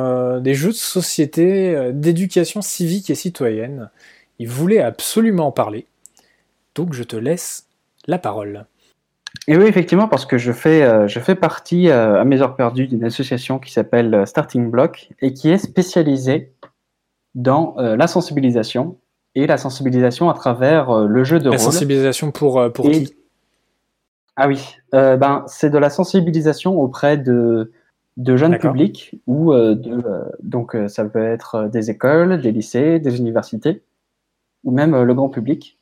[0.41, 3.91] des jeux de société, d'éducation civique et citoyenne.
[4.39, 5.87] Il voulait absolument en parler,
[6.77, 7.67] donc je te laisse
[8.07, 8.67] la parole.
[9.49, 13.05] Et oui, effectivement, parce que je fais, je fais partie à mes heures perdues d'une
[13.05, 16.53] association qui s'appelle Starting Block et qui est spécialisée
[17.35, 18.97] dans la sensibilisation
[19.39, 21.53] et la sensibilisation à travers euh, le jeu de rôle.
[21.53, 23.15] La sensibilisation pour, euh, pour qui?
[24.35, 27.73] Ah oui, euh, ben, c'est de la sensibilisation auprès de,
[28.17, 30.03] de jeunes publics ou de,
[30.43, 33.83] donc ça peut être des écoles, des lycées, des universités
[34.65, 35.79] ou même le grand public.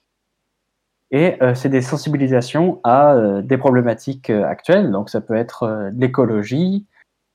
[1.10, 4.90] Et c'est des sensibilisations à des problématiques actuelles.
[4.90, 6.86] Donc ça peut être l'écologie,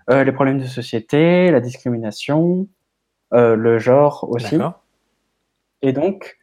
[0.09, 2.67] les problèmes de société, la discrimination,
[3.31, 4.57] le genre aussi.
[5.81, 6.37] Et donc,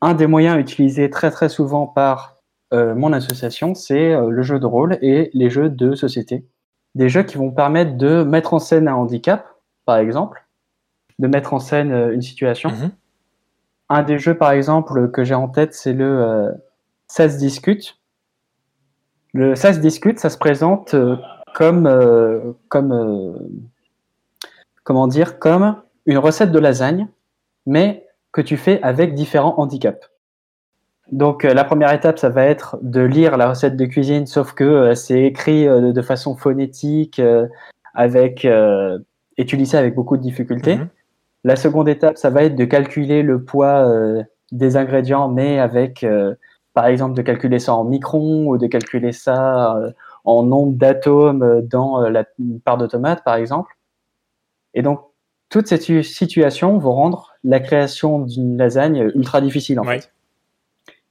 [0.00, 2.36] un des moyens utilisés très très souvent par
[2.72, 6.44] euh, mon association, c'est euh, le jeu de rôle et les jeux de société.
[6.94, 9.46] Des jeux qui vont permettre de mettre en scène un handicap,
[9.84, 10.44] par exemple,
[11.18, 12.70] de mettre en scène euh, une situation.
[12.70, 12.90] Mhm.
[13.88, 16.52] Un des jeux, par exemple, que j'ai en tête, c'est le
[17.06, 18.00] Ça se discute.
[19.32, 20.96] Le Ça se discute, ça se présente
[21.54, 21.88] comme,
[22.68, 23.38] comme
[24.82, 27.06] comment dire, comme une recette de lasagne,
[27.64, 28.05] mais
[28.36, 30.10] que tu fais avec différents handicaps.
[31.10, 34.52] Donc euh, la première étape, ça va être de lire la recette de cuisine, sauf
[34.52, 37.20] que euh, c'est écrit euh, de façon phonétique,
[37.94, 40.76] avec et tu lis ça avec beaucoup de difficultés.
[40.76, 40.88] Mhm.
[41.44, 43.90] La seconde étape, ça va être de calculer le poids
[44.52, 46.04] des ingrédients, mais avec,
[46.74, 49.78] par exemple, de calculer ça en microns ou de calculer ça
[50.24, 52.24] en nombre d'atomes dans la
[52.64, 53.76] part de tomate, par exemple.
[54.74, 55.00] Et donc
[55.48, 60.12] toutes ces situations vont rendre la création d'une lasagne ultra difficile en fait.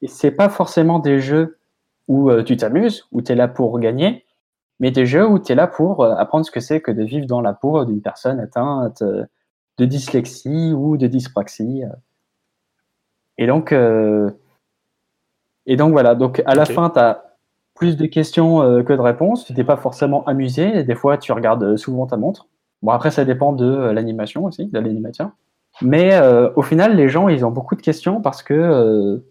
[0.02, 1.58] Et c'est pas forcément des jeux
[2.08, 4.26] où euh, tu t'amuses, où tu es là pour gagner,
[4.80, 7.04] mais des jeux où tu es là pour euh, apprendre ce que c'est que de
[7.04, 9.26] vivre dans la peau d'une personne atteinte euh,
[9.78, 11.84] de dyslexie ou de dyspraxie.
[13.38, 13.74] Et donc,
[15.66, 17.36] et donc voilà, donc à la fin, tu as
[17.74, 21.34] plus de questions que de réponses, tu n'es pas forcément amusé, et des fois tu
[21.34, 22.48] regardes souvent ta montre.
[22.82, 25.32] Bon, après, ça dépend de euh, l'animation aussi, de l'animateur.
[25.82, 29.26] Mais euh, au final, les gens, ils ont beaucoup de questions parce que, euh,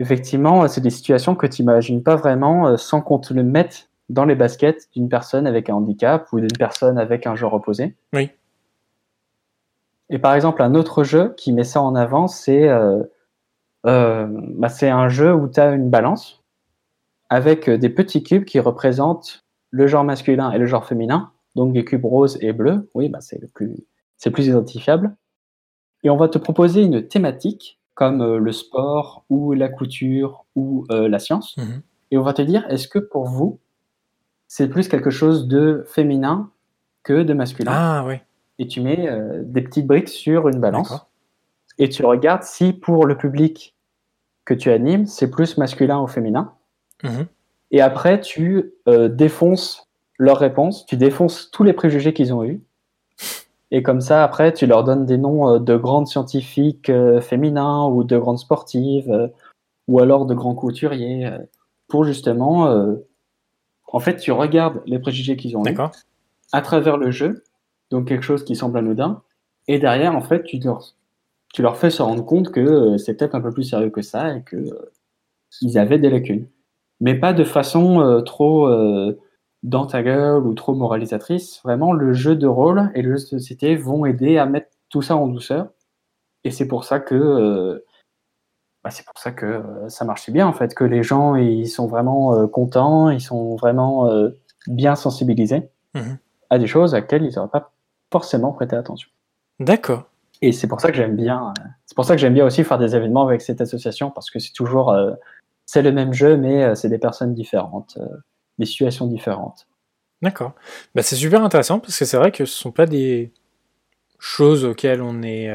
[0.00, 4.24] effectivement, c'est des situations que tu n'imagines pas vraiment sans qu'on te le mette dans
[4.24, 7.96] les baskets d'une personne avec un handicap ou d'une personne avec un genre opposé.
[8.12, 8.30] Oui.
[10.10, 12.68] Et par exemple, un autre jeu qui met ça en avant, c'est
[13.84, 14.28] bah,
[14.82, 16.44] un jeu où tu as une balance
[17.30, 21.84] avec des petits cubes qui représentent le genre masculin et le genre féminin donc des
[21.84, 23.74] cubes roses et bleus, oui, bah c'est le plus,
[24.18, 25.16] c'est plus identifiable.
[26.04, 30.84] Et on va te proposer une thématique comme euh, le sport ou la couture ou
[30.90, 31.56] euh, la science.
[31.56, 31.82] Mhm.
[32.10, 33.58] Et on va te dire, est-ce que pour vous,
[34.46, 36.50] c'est plus quelque chose de féminin
[37.02, 37.72] que de masculin?
[37.74, 38.16] Ah oui.
[38.58, 41.06] Et tu mets euh, des petites briques sur une balance.
[41.78, 43.74] Et tu regardes si pour le public
[44.44, 46.52] que tu animes, c'est plus masculin ou féminin.
[47.02, 47.26] Mhm.
[47.70, 48.74] Et après, tu
[49.10, 49.85] défonces
[50.18, 52.62] leurs réponses, tu défonces tous les préjugés qu'ils ont eus.
[53.70, 57.86] Et comme ça, après, tu leur donnes des noms euh, de grandes scientifiques euh, féminins
[57.86, 59.28] ou de grandes sportives euh,
[59.88, 61.30] ou alors de grands couturiers
[61.86, 62.98] pour justement.
[63.92, 65.76] en fait, tu regardes les préjugés qu'ils ont eus
[66.50, 67.44] à travers le jeu,
[67.92, 69.22] donc quelque chose qui semble anodin.
[69.68, 70.96] Et derrière, en fait, tu leur,
[71.54, 74.36] tu leur fais se rendre compte que c'est peut-être un peu plus sérieux que ça
[74.36, 74.56] et que
[75.62, 76.48] ils avaient des lacunes.
[76.98, 78.68] Mais pas de façon trop
[79.66, 81.60] dans ta gueule ou trop moralisatrice.
[81.64, 85.02] Vraiment, le jeu de rôle et le jeu de société vont aider à mettre tout
[85.02, 85.68] ça en douceur.
[86.44, 87.84] Et c'est pour ça que euh,
[88.84, 91.66] bah, c'est pour ça que euh, ça marche bien en fait, que les gens ils
[91.66, 94.08] sont vraiment euh, contents, ils sont vraiment
[94.68, 96.18] bien sensibilisés mhm.
[96.50, 97.72] à des choses à laquelle ils n'auraient pas
[98.12, 99.10] forcément prêté attention.
[99.58, 100.04] D'accord.
[100.42, 101.52] Et c'est pour ça que j'aime bien.
[101.86, 104.38] C'est pour ça que j'aime bien aussi faire des événements avec cette association parce que
[104.38, 104.96] c'est toujours
[105.64, 107.98] c'est le même jeu, mais c'est des personnes différentes,
[108.58, 109.66] des situations différentes.
[110.22, 110.54] D'accord.
[110.94, 113.32] Bah, c'est super intéressant parce que c'est vrai que ce sont pas des
[114.18, 115.54] choses auxquelles on est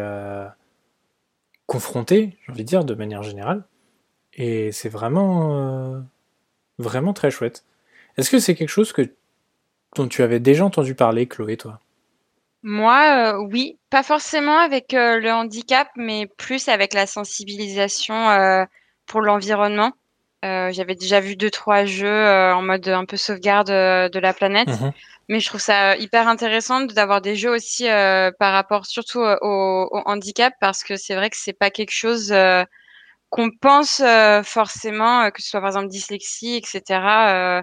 [1.65, 3.63] confronté, j'ai envie de dire, de manière générale.
[4.33, 6.03] Et c'est vraiment,
[6.77, 7.65] vraiment très chouette.
[8.17, 9.13] Est-ce que c'est quelque chose que,
[9.95, 11.79] dont tu avais déjà entendu parler, Chloé, toi?
[12.63, 13.79] Moi, euh, oui.
[13.89, 18.65] Pas forcément avec euh, le handicap, mais plus avec la sensibilisation euh,
[19.05, 19.91] pour l'environnement.
[20.43, 24.67] J'avais déjà vu deux, trois jeux en mode un peu sauvegarde de la planète.
[24.67, 24.91] Mhm.
[25.29, 30.01] Mais je trouve ça hyper intéressant d'avoir des jeux aussi par rapport surtout au, au,
[30.05, 32.33] handicap parce que c'est vrai que c'est pas quelque chose
[33.29, 34.01] qu'on pense
[34.43, 37.61] forcément, que ce soit par exemple dyslexie, etc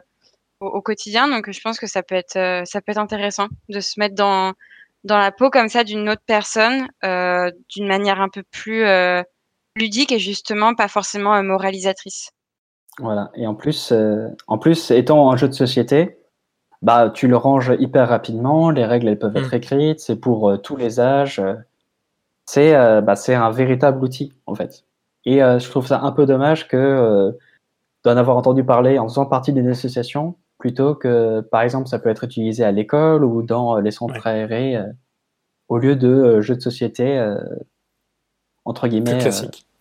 [0.61, 1.29] au, quotidien.
[1.29, 4.15] Donc, je pense que ça peut être, euh, ça peut être intéressant de se mettre
[4.15, 4.53] dans,
[5.05, 9.23] dans la peau comme ça d'une autre personne, euh, d'une manière un peu plus euh,
[9.77, 12.31] ludique et justement pas forcément moralisatrice.
[12.99, 13.31] Voilà.
[13.35, 13.93] Et en plus,
[14.47, 16.19] en plus, étant un jeu de société,
[16.83, 18.71] bah, tu le ranges hyper rapidement.
[18.71, 19.57] Les règles, elles peuvent être mm.
[19.57, 20.01] écrites.
[20.01, 21.43] C'est pour tous les âges.
[22.47, 22.73] C'est
[23.03, 24.85] bah, c'est un véritable outil, en fait.
[25.25, 27.37] Et je trouve ça un peu dommage que
[28.05, 32.09] d'en avoir entendu parler en faisant partie d'une association, plutôt que, par exemple, ça peut
[32.09, 34.87] être utilisé à l'école ou dans euh, les centres aérés, euh,
[35.69, 37.25] au lieu de euh, jeux de société,
[38.65, 39.19] entre guillemets,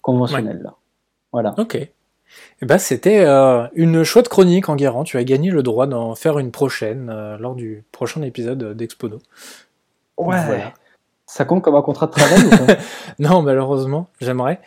[0.01, 0.71] conventionnels.
[1.31, 1.55] Voilà.
[1.57, 1.91] Ok.
[2.61, 3.25] Eh ben, c'était
[3.73, 5.03] une chouette chronique en Guérant.
[5.03, 7.07] Tu as gagné le droit d'en faire une prochaine
[7.39, 9.19] lors du prochain épisode d'Expono.
[10.17, 10.73] Ouais.
[11.27, 12.77] Ça compte comme un contrat de travail ou pas?
[13.19, 14.61] Non, malheureusement, j'aimerais.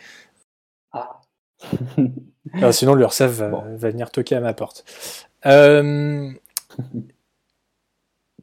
[0.93, 1.19] Ah.
[2.71, 4.85] sinon, l'URSSAF va, va, venir toquer à ma porte.
[5.45, 6.29] Euh,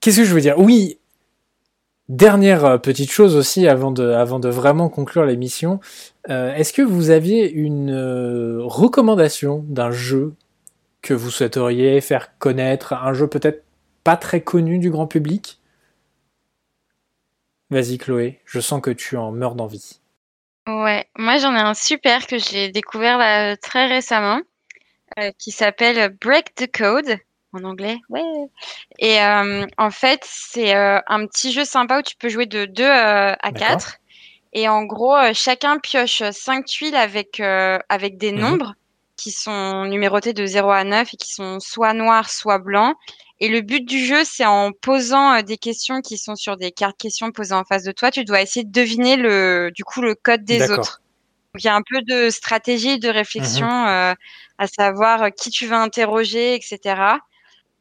[0.01, 0.59] qu'est-ce que je veux dire?
[0.59, 0.99] Oui,
[2.09, 5.81] dernière euh, petite chose aussi avant de, vraiment conclure l'émission.
[6.29, 10.35] Euh, est-ce que vous aviez une recommandation d'un jeu
[11.03, 13.65] que vous souhaiteriez faire connaître Un jeu peut-être
[14.05, 15.61] pas très connu du grand public?
[17.71, 20.01] Vas-y Chloé, je sens que tu en meurs d'envie.
[20.67, 24.41] Ouais, moi j'en ai un super que j'ai découvert là, très récemment.
[25.19, 27.19] Euh, qui s'appelle Break the Code
[27.53, 27.99] en anglais.
[28.09, 28.23] Ouais.
[28.99, 32.67] Et euh, en fait, c'est euh, un petit jeu sympa où tu peux jouer de
[32.67, 33.97] 2 à 4.
[34.55, 38.41] Et en gros, chacun pioche 5 tuiles avec, avec des mhm.
[38.41, 38.75] nombres
[39.17, 42.97] qui sont numérotés de 0 à 9 et qui sont soit noirs, soit blancs.
[43.41, 46.99] Et le but du jeu, c'est en posant des questions qui sont sur des cartes
[46.99, 50.15] questions posées en face de toi, tu dois essayer de deviner le, du coup, le
[50.15, 51.03] code des autres.
[51.55, 53.69] Donc, il y a un peu de stratégie, de réflexion.
[53.69, 54.15] Mhm
[54.59, 57.01] à savoir euh, qui tu vas interroger, etc.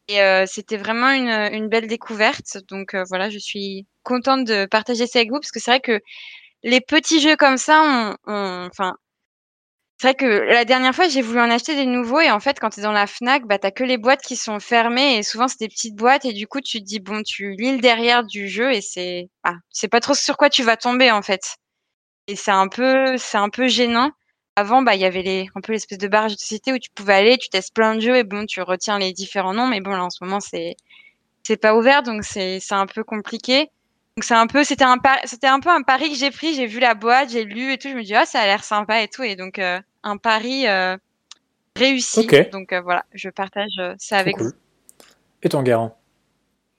[0.08, 2.58] Et euh, c'était vraiment une, belle découverte.
[2.70, 5.82] Donc euh, voilà, je suis contente de partager ça avec vous parce que c'est vrai
[5.82, 6.00] que
[6.64, 8.96] les petits jeux comme ça, on, enfin,
[10.00, 12.60] c'est vrai que la dernière fois, j'ai voulu en acheter des nouveaux et en fait,
[12.60, 15.24] quand tu es dans la Fnac, bah, tu que les boîtes qui sont fermées et
[15.24, 17.80] souvent, c'est des petites boîtes et du coup, tu te dis, bon, tu lis le
[17.80, 21.24] derrière du jeu et c'est, ah, c'est pas trop sur quoi tu vas tomber en
[21.24, 21.58] fait.
[22.28, 24.12] Et c'est un peu, c'est un peu gênant
[24.58, 26.90] avant, bah, il y avait les, un peu l'espèce de barrage de société où tu
[26.90, 29.68] pouvais aller, tu testes plein de jeux et bon, tu retiens les différents noms.
[29.68, 30.76] Mais bon, là, en ce moment, c'est,
[31.44, 33.70] c'est pas ouvert, donc c'est, c'est un peu compliqué.
[34.18, 36.56] Donc c'est un peu, c'était un, c'était un peu un pari que j'ai pris.
[36.56, 37.90] J'ai vu la boîte, j'ai lu et tout.
[37.90, 39.22] Je me dis, ah, ça a l'air sympa et tout.
[39.22, 40.98] Et donc, euh, un pari euh,
[41.76, 42.28] réussi.
[42.52, 44.50] Donc euh, voilà, je partage ça avec vous.
[45.44, 45.96] Et ton garant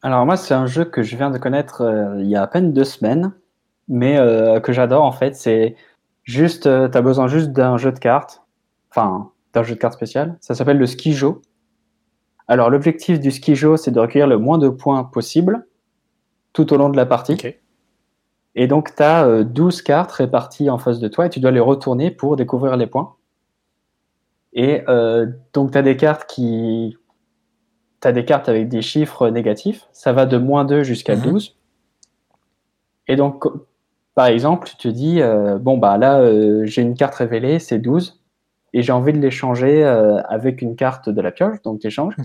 [0.02, 2.72] Alors moi, c'est un jeu que je viens de connaître il y a à peine
[2.72, 3.32] deux semaines,
[3.86, 4.16] mais
[4.64, 5.36] que j'adore en fait.
[5.36, 5.76] C'est
[6.28, 8.42] Juste, euh, tu as besoin juste d'un jeu de cartes,
[8.90, 10.36] enfin, d'un jeu de cartes spécial.
[10.42, 11.40] Ça s'appelle le skijo.
[12.48, 15.66] Alors, l'objectif du skijo, c'est de recueillir le moins de points possible
[16.52, 17.38] tout au long de la partie.
[18.54, 21.60] Et donc, tu as 12 cartes réparties en face de toi et tu dois les
[21.60, 23.14] retourner pour découvrir les points.
[24.52, 26.98] Et euh, donc, tu as des cartes qui.
[28.02, 29.86] Tu as des cartes avec des chiffres négatifs.
[29.92, 31.50] Ça va de moins 2 jusqu'à 12.
[31.50, 31.54] Mhm.
[33.08, 33.46] Et donc,
[34.18, 37.78] par exemple, tu te dis, euh, bon, bah là, euh, j'ai une carte révélée, c'est
[37.78, 38.20] 12,
[38.72, 42.16] et j'ai envie de l'échanger euh, avec une carte de la pioche, donc tu échanges.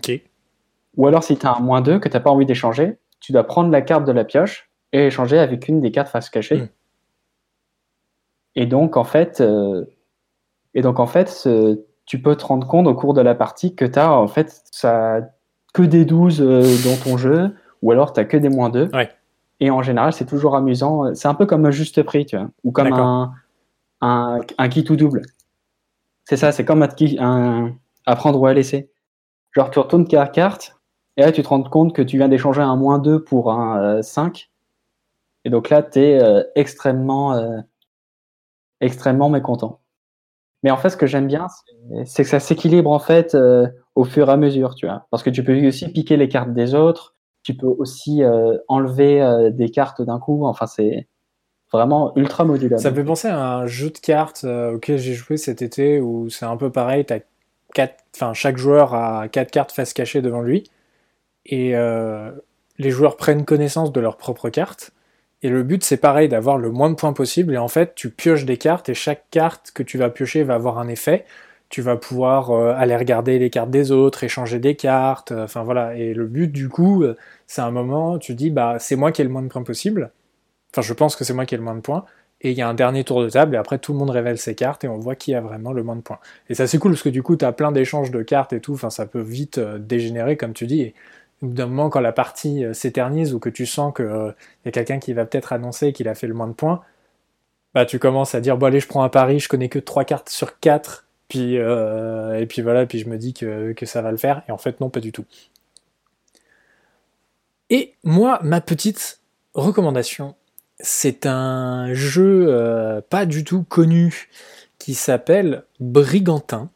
[0.97, 3.31] Ou alors, si tu as un moins 2 que tu n'as pas envie d'échanger, tu
[3.31, 6.61] dois prendre la carte de la pioche et échanger avec une des cartes face cachée.
[6.61, 6.67] Hmm.
[8.55, 9.43] Et donc, en fait,
[10.73, 11.47] et donc, en fait
[12.07, 14.63] tu peux te rendre compte au cours de la partie que tu as en fait
[14.71, 15.19] ça,
[15.75, 18.89] que des 12 dans ton jeu, ou alors tu as que des moins 2.
[19.59, 21.13] Et en général, c'est toujours amusant.
[21.15, 23.33] C'est un peu comme un juste prix, tu vois, ou comme un,
[24.01, 25.21] un, un kit ou double.
[26.25, 26.89] C'est ça, c'est comme un,
[27.19, 27.75] un,
[28.05, 28.91] apprendre ou à laisser.
[29.51, 30.75] Genre, tu retournes ta carte,
[31.17, 34.01] et là, tu te rends compte que tu viens d'échanger un moins 2 pour un
[34.01, 34.49] 5.
[34.49, 34.53] Euh,
[35.45, 37.59] et donc là, tu es euh, extrêmement, euh,
[38.81, 39.81] extrêmement mécontent.
[40.63, 41.47] Mais en fait, ce que j'aime bien,
[42.05, 45.07] c'est que ça s'équilibre en fait euh, au fur et à mesure, tu vois.
[45.11, 49.21] Parce que tu peux aussi piquer les cartes des autres, tu peux aussi euh, enlever
[49.21, 50.45] euh, des cartes d'un coup.
[50.45, 51.07] Enfin, c'est
[51.71, 52.81] vraiment ultra modulable.
[52.81, 56.29] Ça me fait penser à un jeu de cartes auquel j'ai joué cet été où
[56.29, 57.05] c'est un peu pareil.
[57.09, 57.19] As
[57.73, 60.69] quatre, enfin, chaque joueur a quatre cartes face cachée devant lui
[61.45, 61.73] et
[62.77, 64.93] les joueurs prennent connaissance de leurs propres cartes
[65.43, 67.53] et le but, c'est pareil, d'avoir le moins de points possible.
[67.53, 70.55] Et en fait, tu pioches des cartes et chaque carte que tu vas piocher va
[70.55, 71.25] avoir un effet.
[71.73, 75.31] Tu vas pouvoir euh, aller regarder les cartes des autres, échanger des cartes.
[75.31, 75.95] Euh, enfin voilà.
[75.95, 77.17] Et le but, du coup, euh,
[77.47, 80.11] c'est un moment, tu dis, bah, c'est moi qui ai le moins de points possible.
[80.71, 82.05] Enfin, je pense que c'est moi qui ai le moins de points.
[82.41, 84.37] Et il y a un dernier tour de table, et après tout le monde révèle
[84.37, 86.19] ses cartes, et on voit qui a vraiment le moins de points.
[86.47, 88.59] Et ça c'est cool, parce que du coup, tu as plein d'échanges de cartes et
[88.59, 90.81] tout, enfin ça peut vite dégénérer, comme tu dis.
[90.81, 90.93] Et
[91.41, 95.13] d'un moment, quand la partie s'éternise ou que tu sens qu'il y a quelqu'un qui
[95.13, 96.81] va peut-être annoncer qu'il a fait le moins de points,
[97.73, 100.05] bah tu commences à dire bon allez je prends un pari, je connais que 3
[100.05, 104.17] cartes sur 4, euh, et puis voilà, puis je me dis que, ça va le
[104.17, 105.25] faire, et en fait non pas du tout.
[107.69, 109.19] Et moi, ma petite
[109.53, 110.35] recommandation,
[110.79, 114.29] c'est un jeu pas du tout connu
[114.79, 116.69] qui s'appelle Brigantin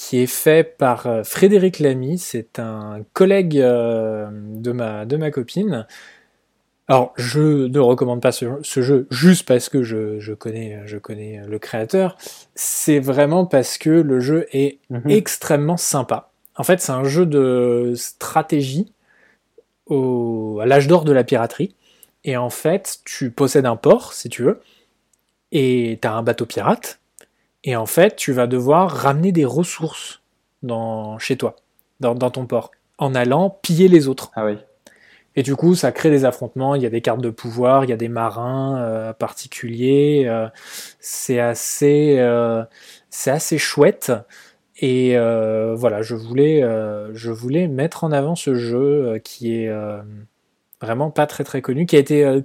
[0.00, 5.30] qui est fait par euh, Frédéric Lamy, c'est un collègue euh, de ma, de ma
[5.30, 5.86] copine.
[6.90, 11.60] Alors, je ne recommande pas ce, jeu juste parce que je, connais, je connais le
[11.60, 12.18] créateur,
[12.56, 15.08] c'est vraiment parce que le jeu est mhm.
[15.08, 16.30] extrêmement sympa.
[16.56, 18.92] En fait, c'est un jeu de stratégie
[19.86, 21.76] au, à l'âge d'or de la piraterie.
[22.24, 24.60] Et en fait, tu possèdes un port, si tu veux,
[25.52, 26.98] et tu as un bateau pirate,
[27.62, 30.22] et en fait, tu vas devoir ramener des ressources
[30.64, 31.54] dans, chez toi,
[32.00, 34.32] dans, ton port, en allant piller les autres.
[34.34, 34.56] Ah oui.
[35.36, 36.74] Et du coup, ça crée des affrontements.
[36.74, 40.24] Il y a des cartes de pouvoir, il y a des marins euh, particuliers.
[40.26, 40.48] Euh,
[40.98, 42.64] c'est assez, euh,
[43.10, 44.12] c'est assez chouette.
[44.82, 45.14] Et
[45.76, 46.62] voilà, je voulais,
[47.12, 49.70] je voulais mettre en avant ce jeu qui est
[50.80, 52.42] vraiment pas très très connu, qui a été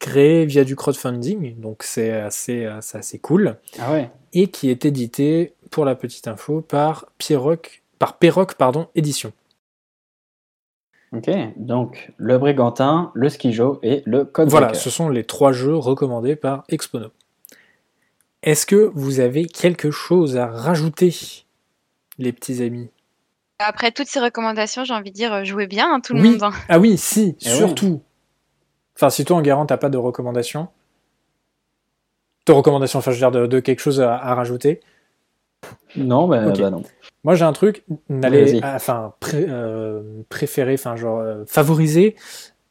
[0.00, 3.56] créé via du crowdfunding, donc c'est assez, assez cool.
[3.78, 4.10] Ah ouais.
[4.32, 8.18] Et qui est édité, pour la petite info, par Pierrock, par
[8.58, 9.32] pardon, Édition.
[11.12, 15.74] Ok, donc le Brigantin, le Skijo et le Code Voilà, ce sont les trois jeux
[15.74, 17.08] recommandés par Expono.
[18.42, 21.14] Est-ce que vous avez quelque chose à rajouter,
[22.18, 22.90] les petits amis?
[23.58, 26.42] Après toutes ces recommandations, j'ai envie de dire, jouez bien, hein, tout le monde.
[26.44, 26.52] Hein.
[26.68, 28.00] Ah oui, si, eh surtout.
[28.96, 30.68] Enfin, si toi en garant, t'as pas de recommandations,
[32.46, 34.80] de recommandations, enfin, je veux dire, de, quelque chose à, rajouter?
[35.96, 36.82] Non, bah, bah, non.
[37.24, 42.16] Moi, j'ai un truc, n'allez, enfin, euh, préférer, enfin, genre, euh, favoriser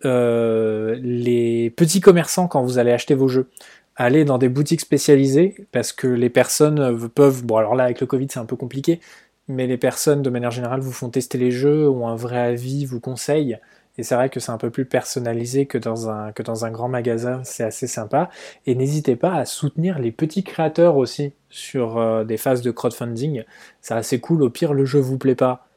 [0.05, 3.49] euh, les petits commerçants quand vous allez acheter vos jeux.
[3.95, 8.07] Allez dans des boutiques spécialisées parce que les personnes peuvent, bon, alors là, avec le
[8.07, 9.01] Covid, c'est un peu compliqué,
[9.47, 12.85] mais les personnes, de manière générale, vous font tester les jeux, ont un vrai avis,
[12.85, 13.59] vous conseillent.
[13.97, 16.71] Et c'est vrai que c'est un peu plus personnalisé que dans un, que dans un
[16.71, 18.29] grand magasin, c'est assez sympa.
[18.65, 23.43] Et n'hésitez pas à soutenir les petits créateurs aussi sur euh, des phases de crowdfunding.
[23.81, 25.67] C'est assez cool, au pire le jeu vous plaît pas.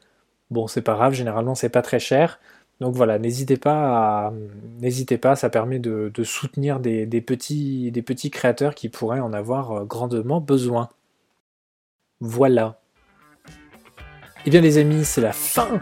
[0.51, 2.39] Bon, c'est pas grave, généralement c'est pas très cher.
[2.79, 4.33] Donc voilà, n'hésitez pas, à,
[4.79, 9.71] n'hésitez pas, ça permet de, soutenir des, petits, des petits créateurs qui pourraient en avoir
[9.71, 10.89] euh, grandement besoin.
[12.19, 12.79] Voilà.
[14.45, 15.79] Eh bien les amis, c'est la fin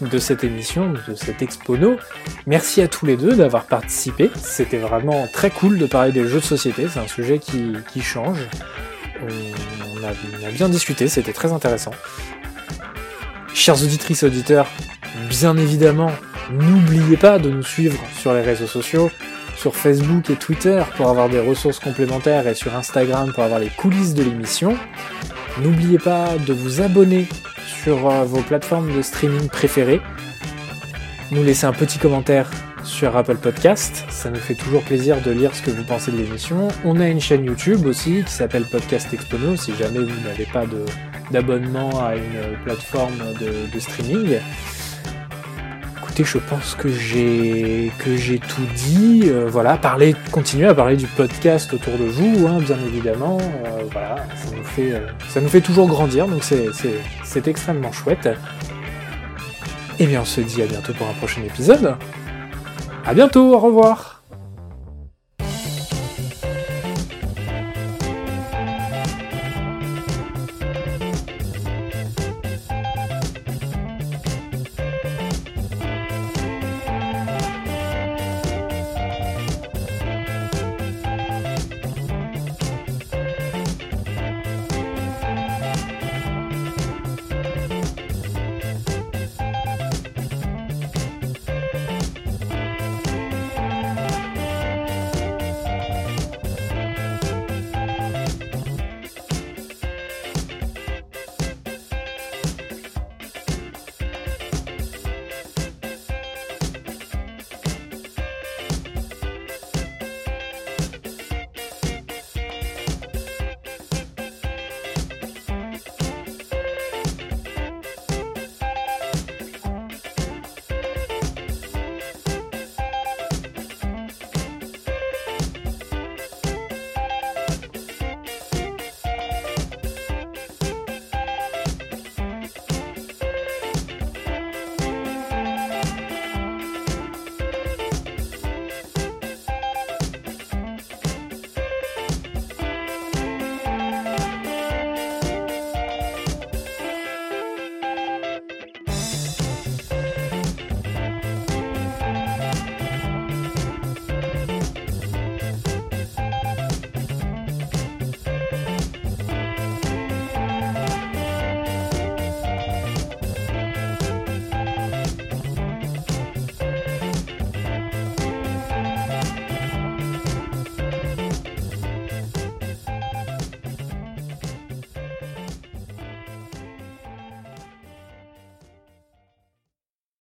[0.00, 1.96] de cette émission, de cet Expono.
[2.46, 4.30] Merci à tous les deux d'avoir participé.
[4.36, 6.86] C'était vraiment très cool de parler des jeux de société.
[6.88, 8.38] C'est un sujet qui, change.
[9.22, 11.92] On a, bien discuté, c'était très intéressant.
[13.52, 14.68] Chers auditrices auditeurs,
[15.28, 16.10] bien évidemment,
[16.50, 19.10] n'oubliez pas de nous suivre sur les réseaux sociaux,
[19.56, 23.68] sur Facebook et Twitter pour avoir des ressources complémentaires et sur Instagram pour avoir les
[23.68, 24.76] coulisses de l'émission.
[25.60, 27.28] N'oubliez pas de vous abonner
[27.70, 30.00] sur euh, vos plateformes de streaming préférées.
[31.30, 32.50] Nous laisser un petit commentaire
[32.84, 36.16] sur Apple Podcast, ça nous fait toujours plaisir de lire ce que vous pensez de
[36.16, 36.68] l'émission.
[36.84, 40.64] On a une chaîne YouTube aussi qui s'appelle Podcast Expono si jamais vous n'avez pas
[41.30, 44.38] d'abonnement à une plateforme de, streaming.
[46.10, 49.22] Écoutez, je pense que j'ai que j'ai tout dit.
[49.26, 53.38] Euh, voilà, parler, continuer à parler du podcast autour de vous, hein, bien évidemment.
[53.40, 58.28] Euh, voilà, ça nous fait ça nous fait toujours grandir, donc c'est extrêmement chouette.
[60.00, 61.94] Et bien on se dit à bientôt pour un prochain épisode.
[63.06, 64.19] A bientôt, au revoir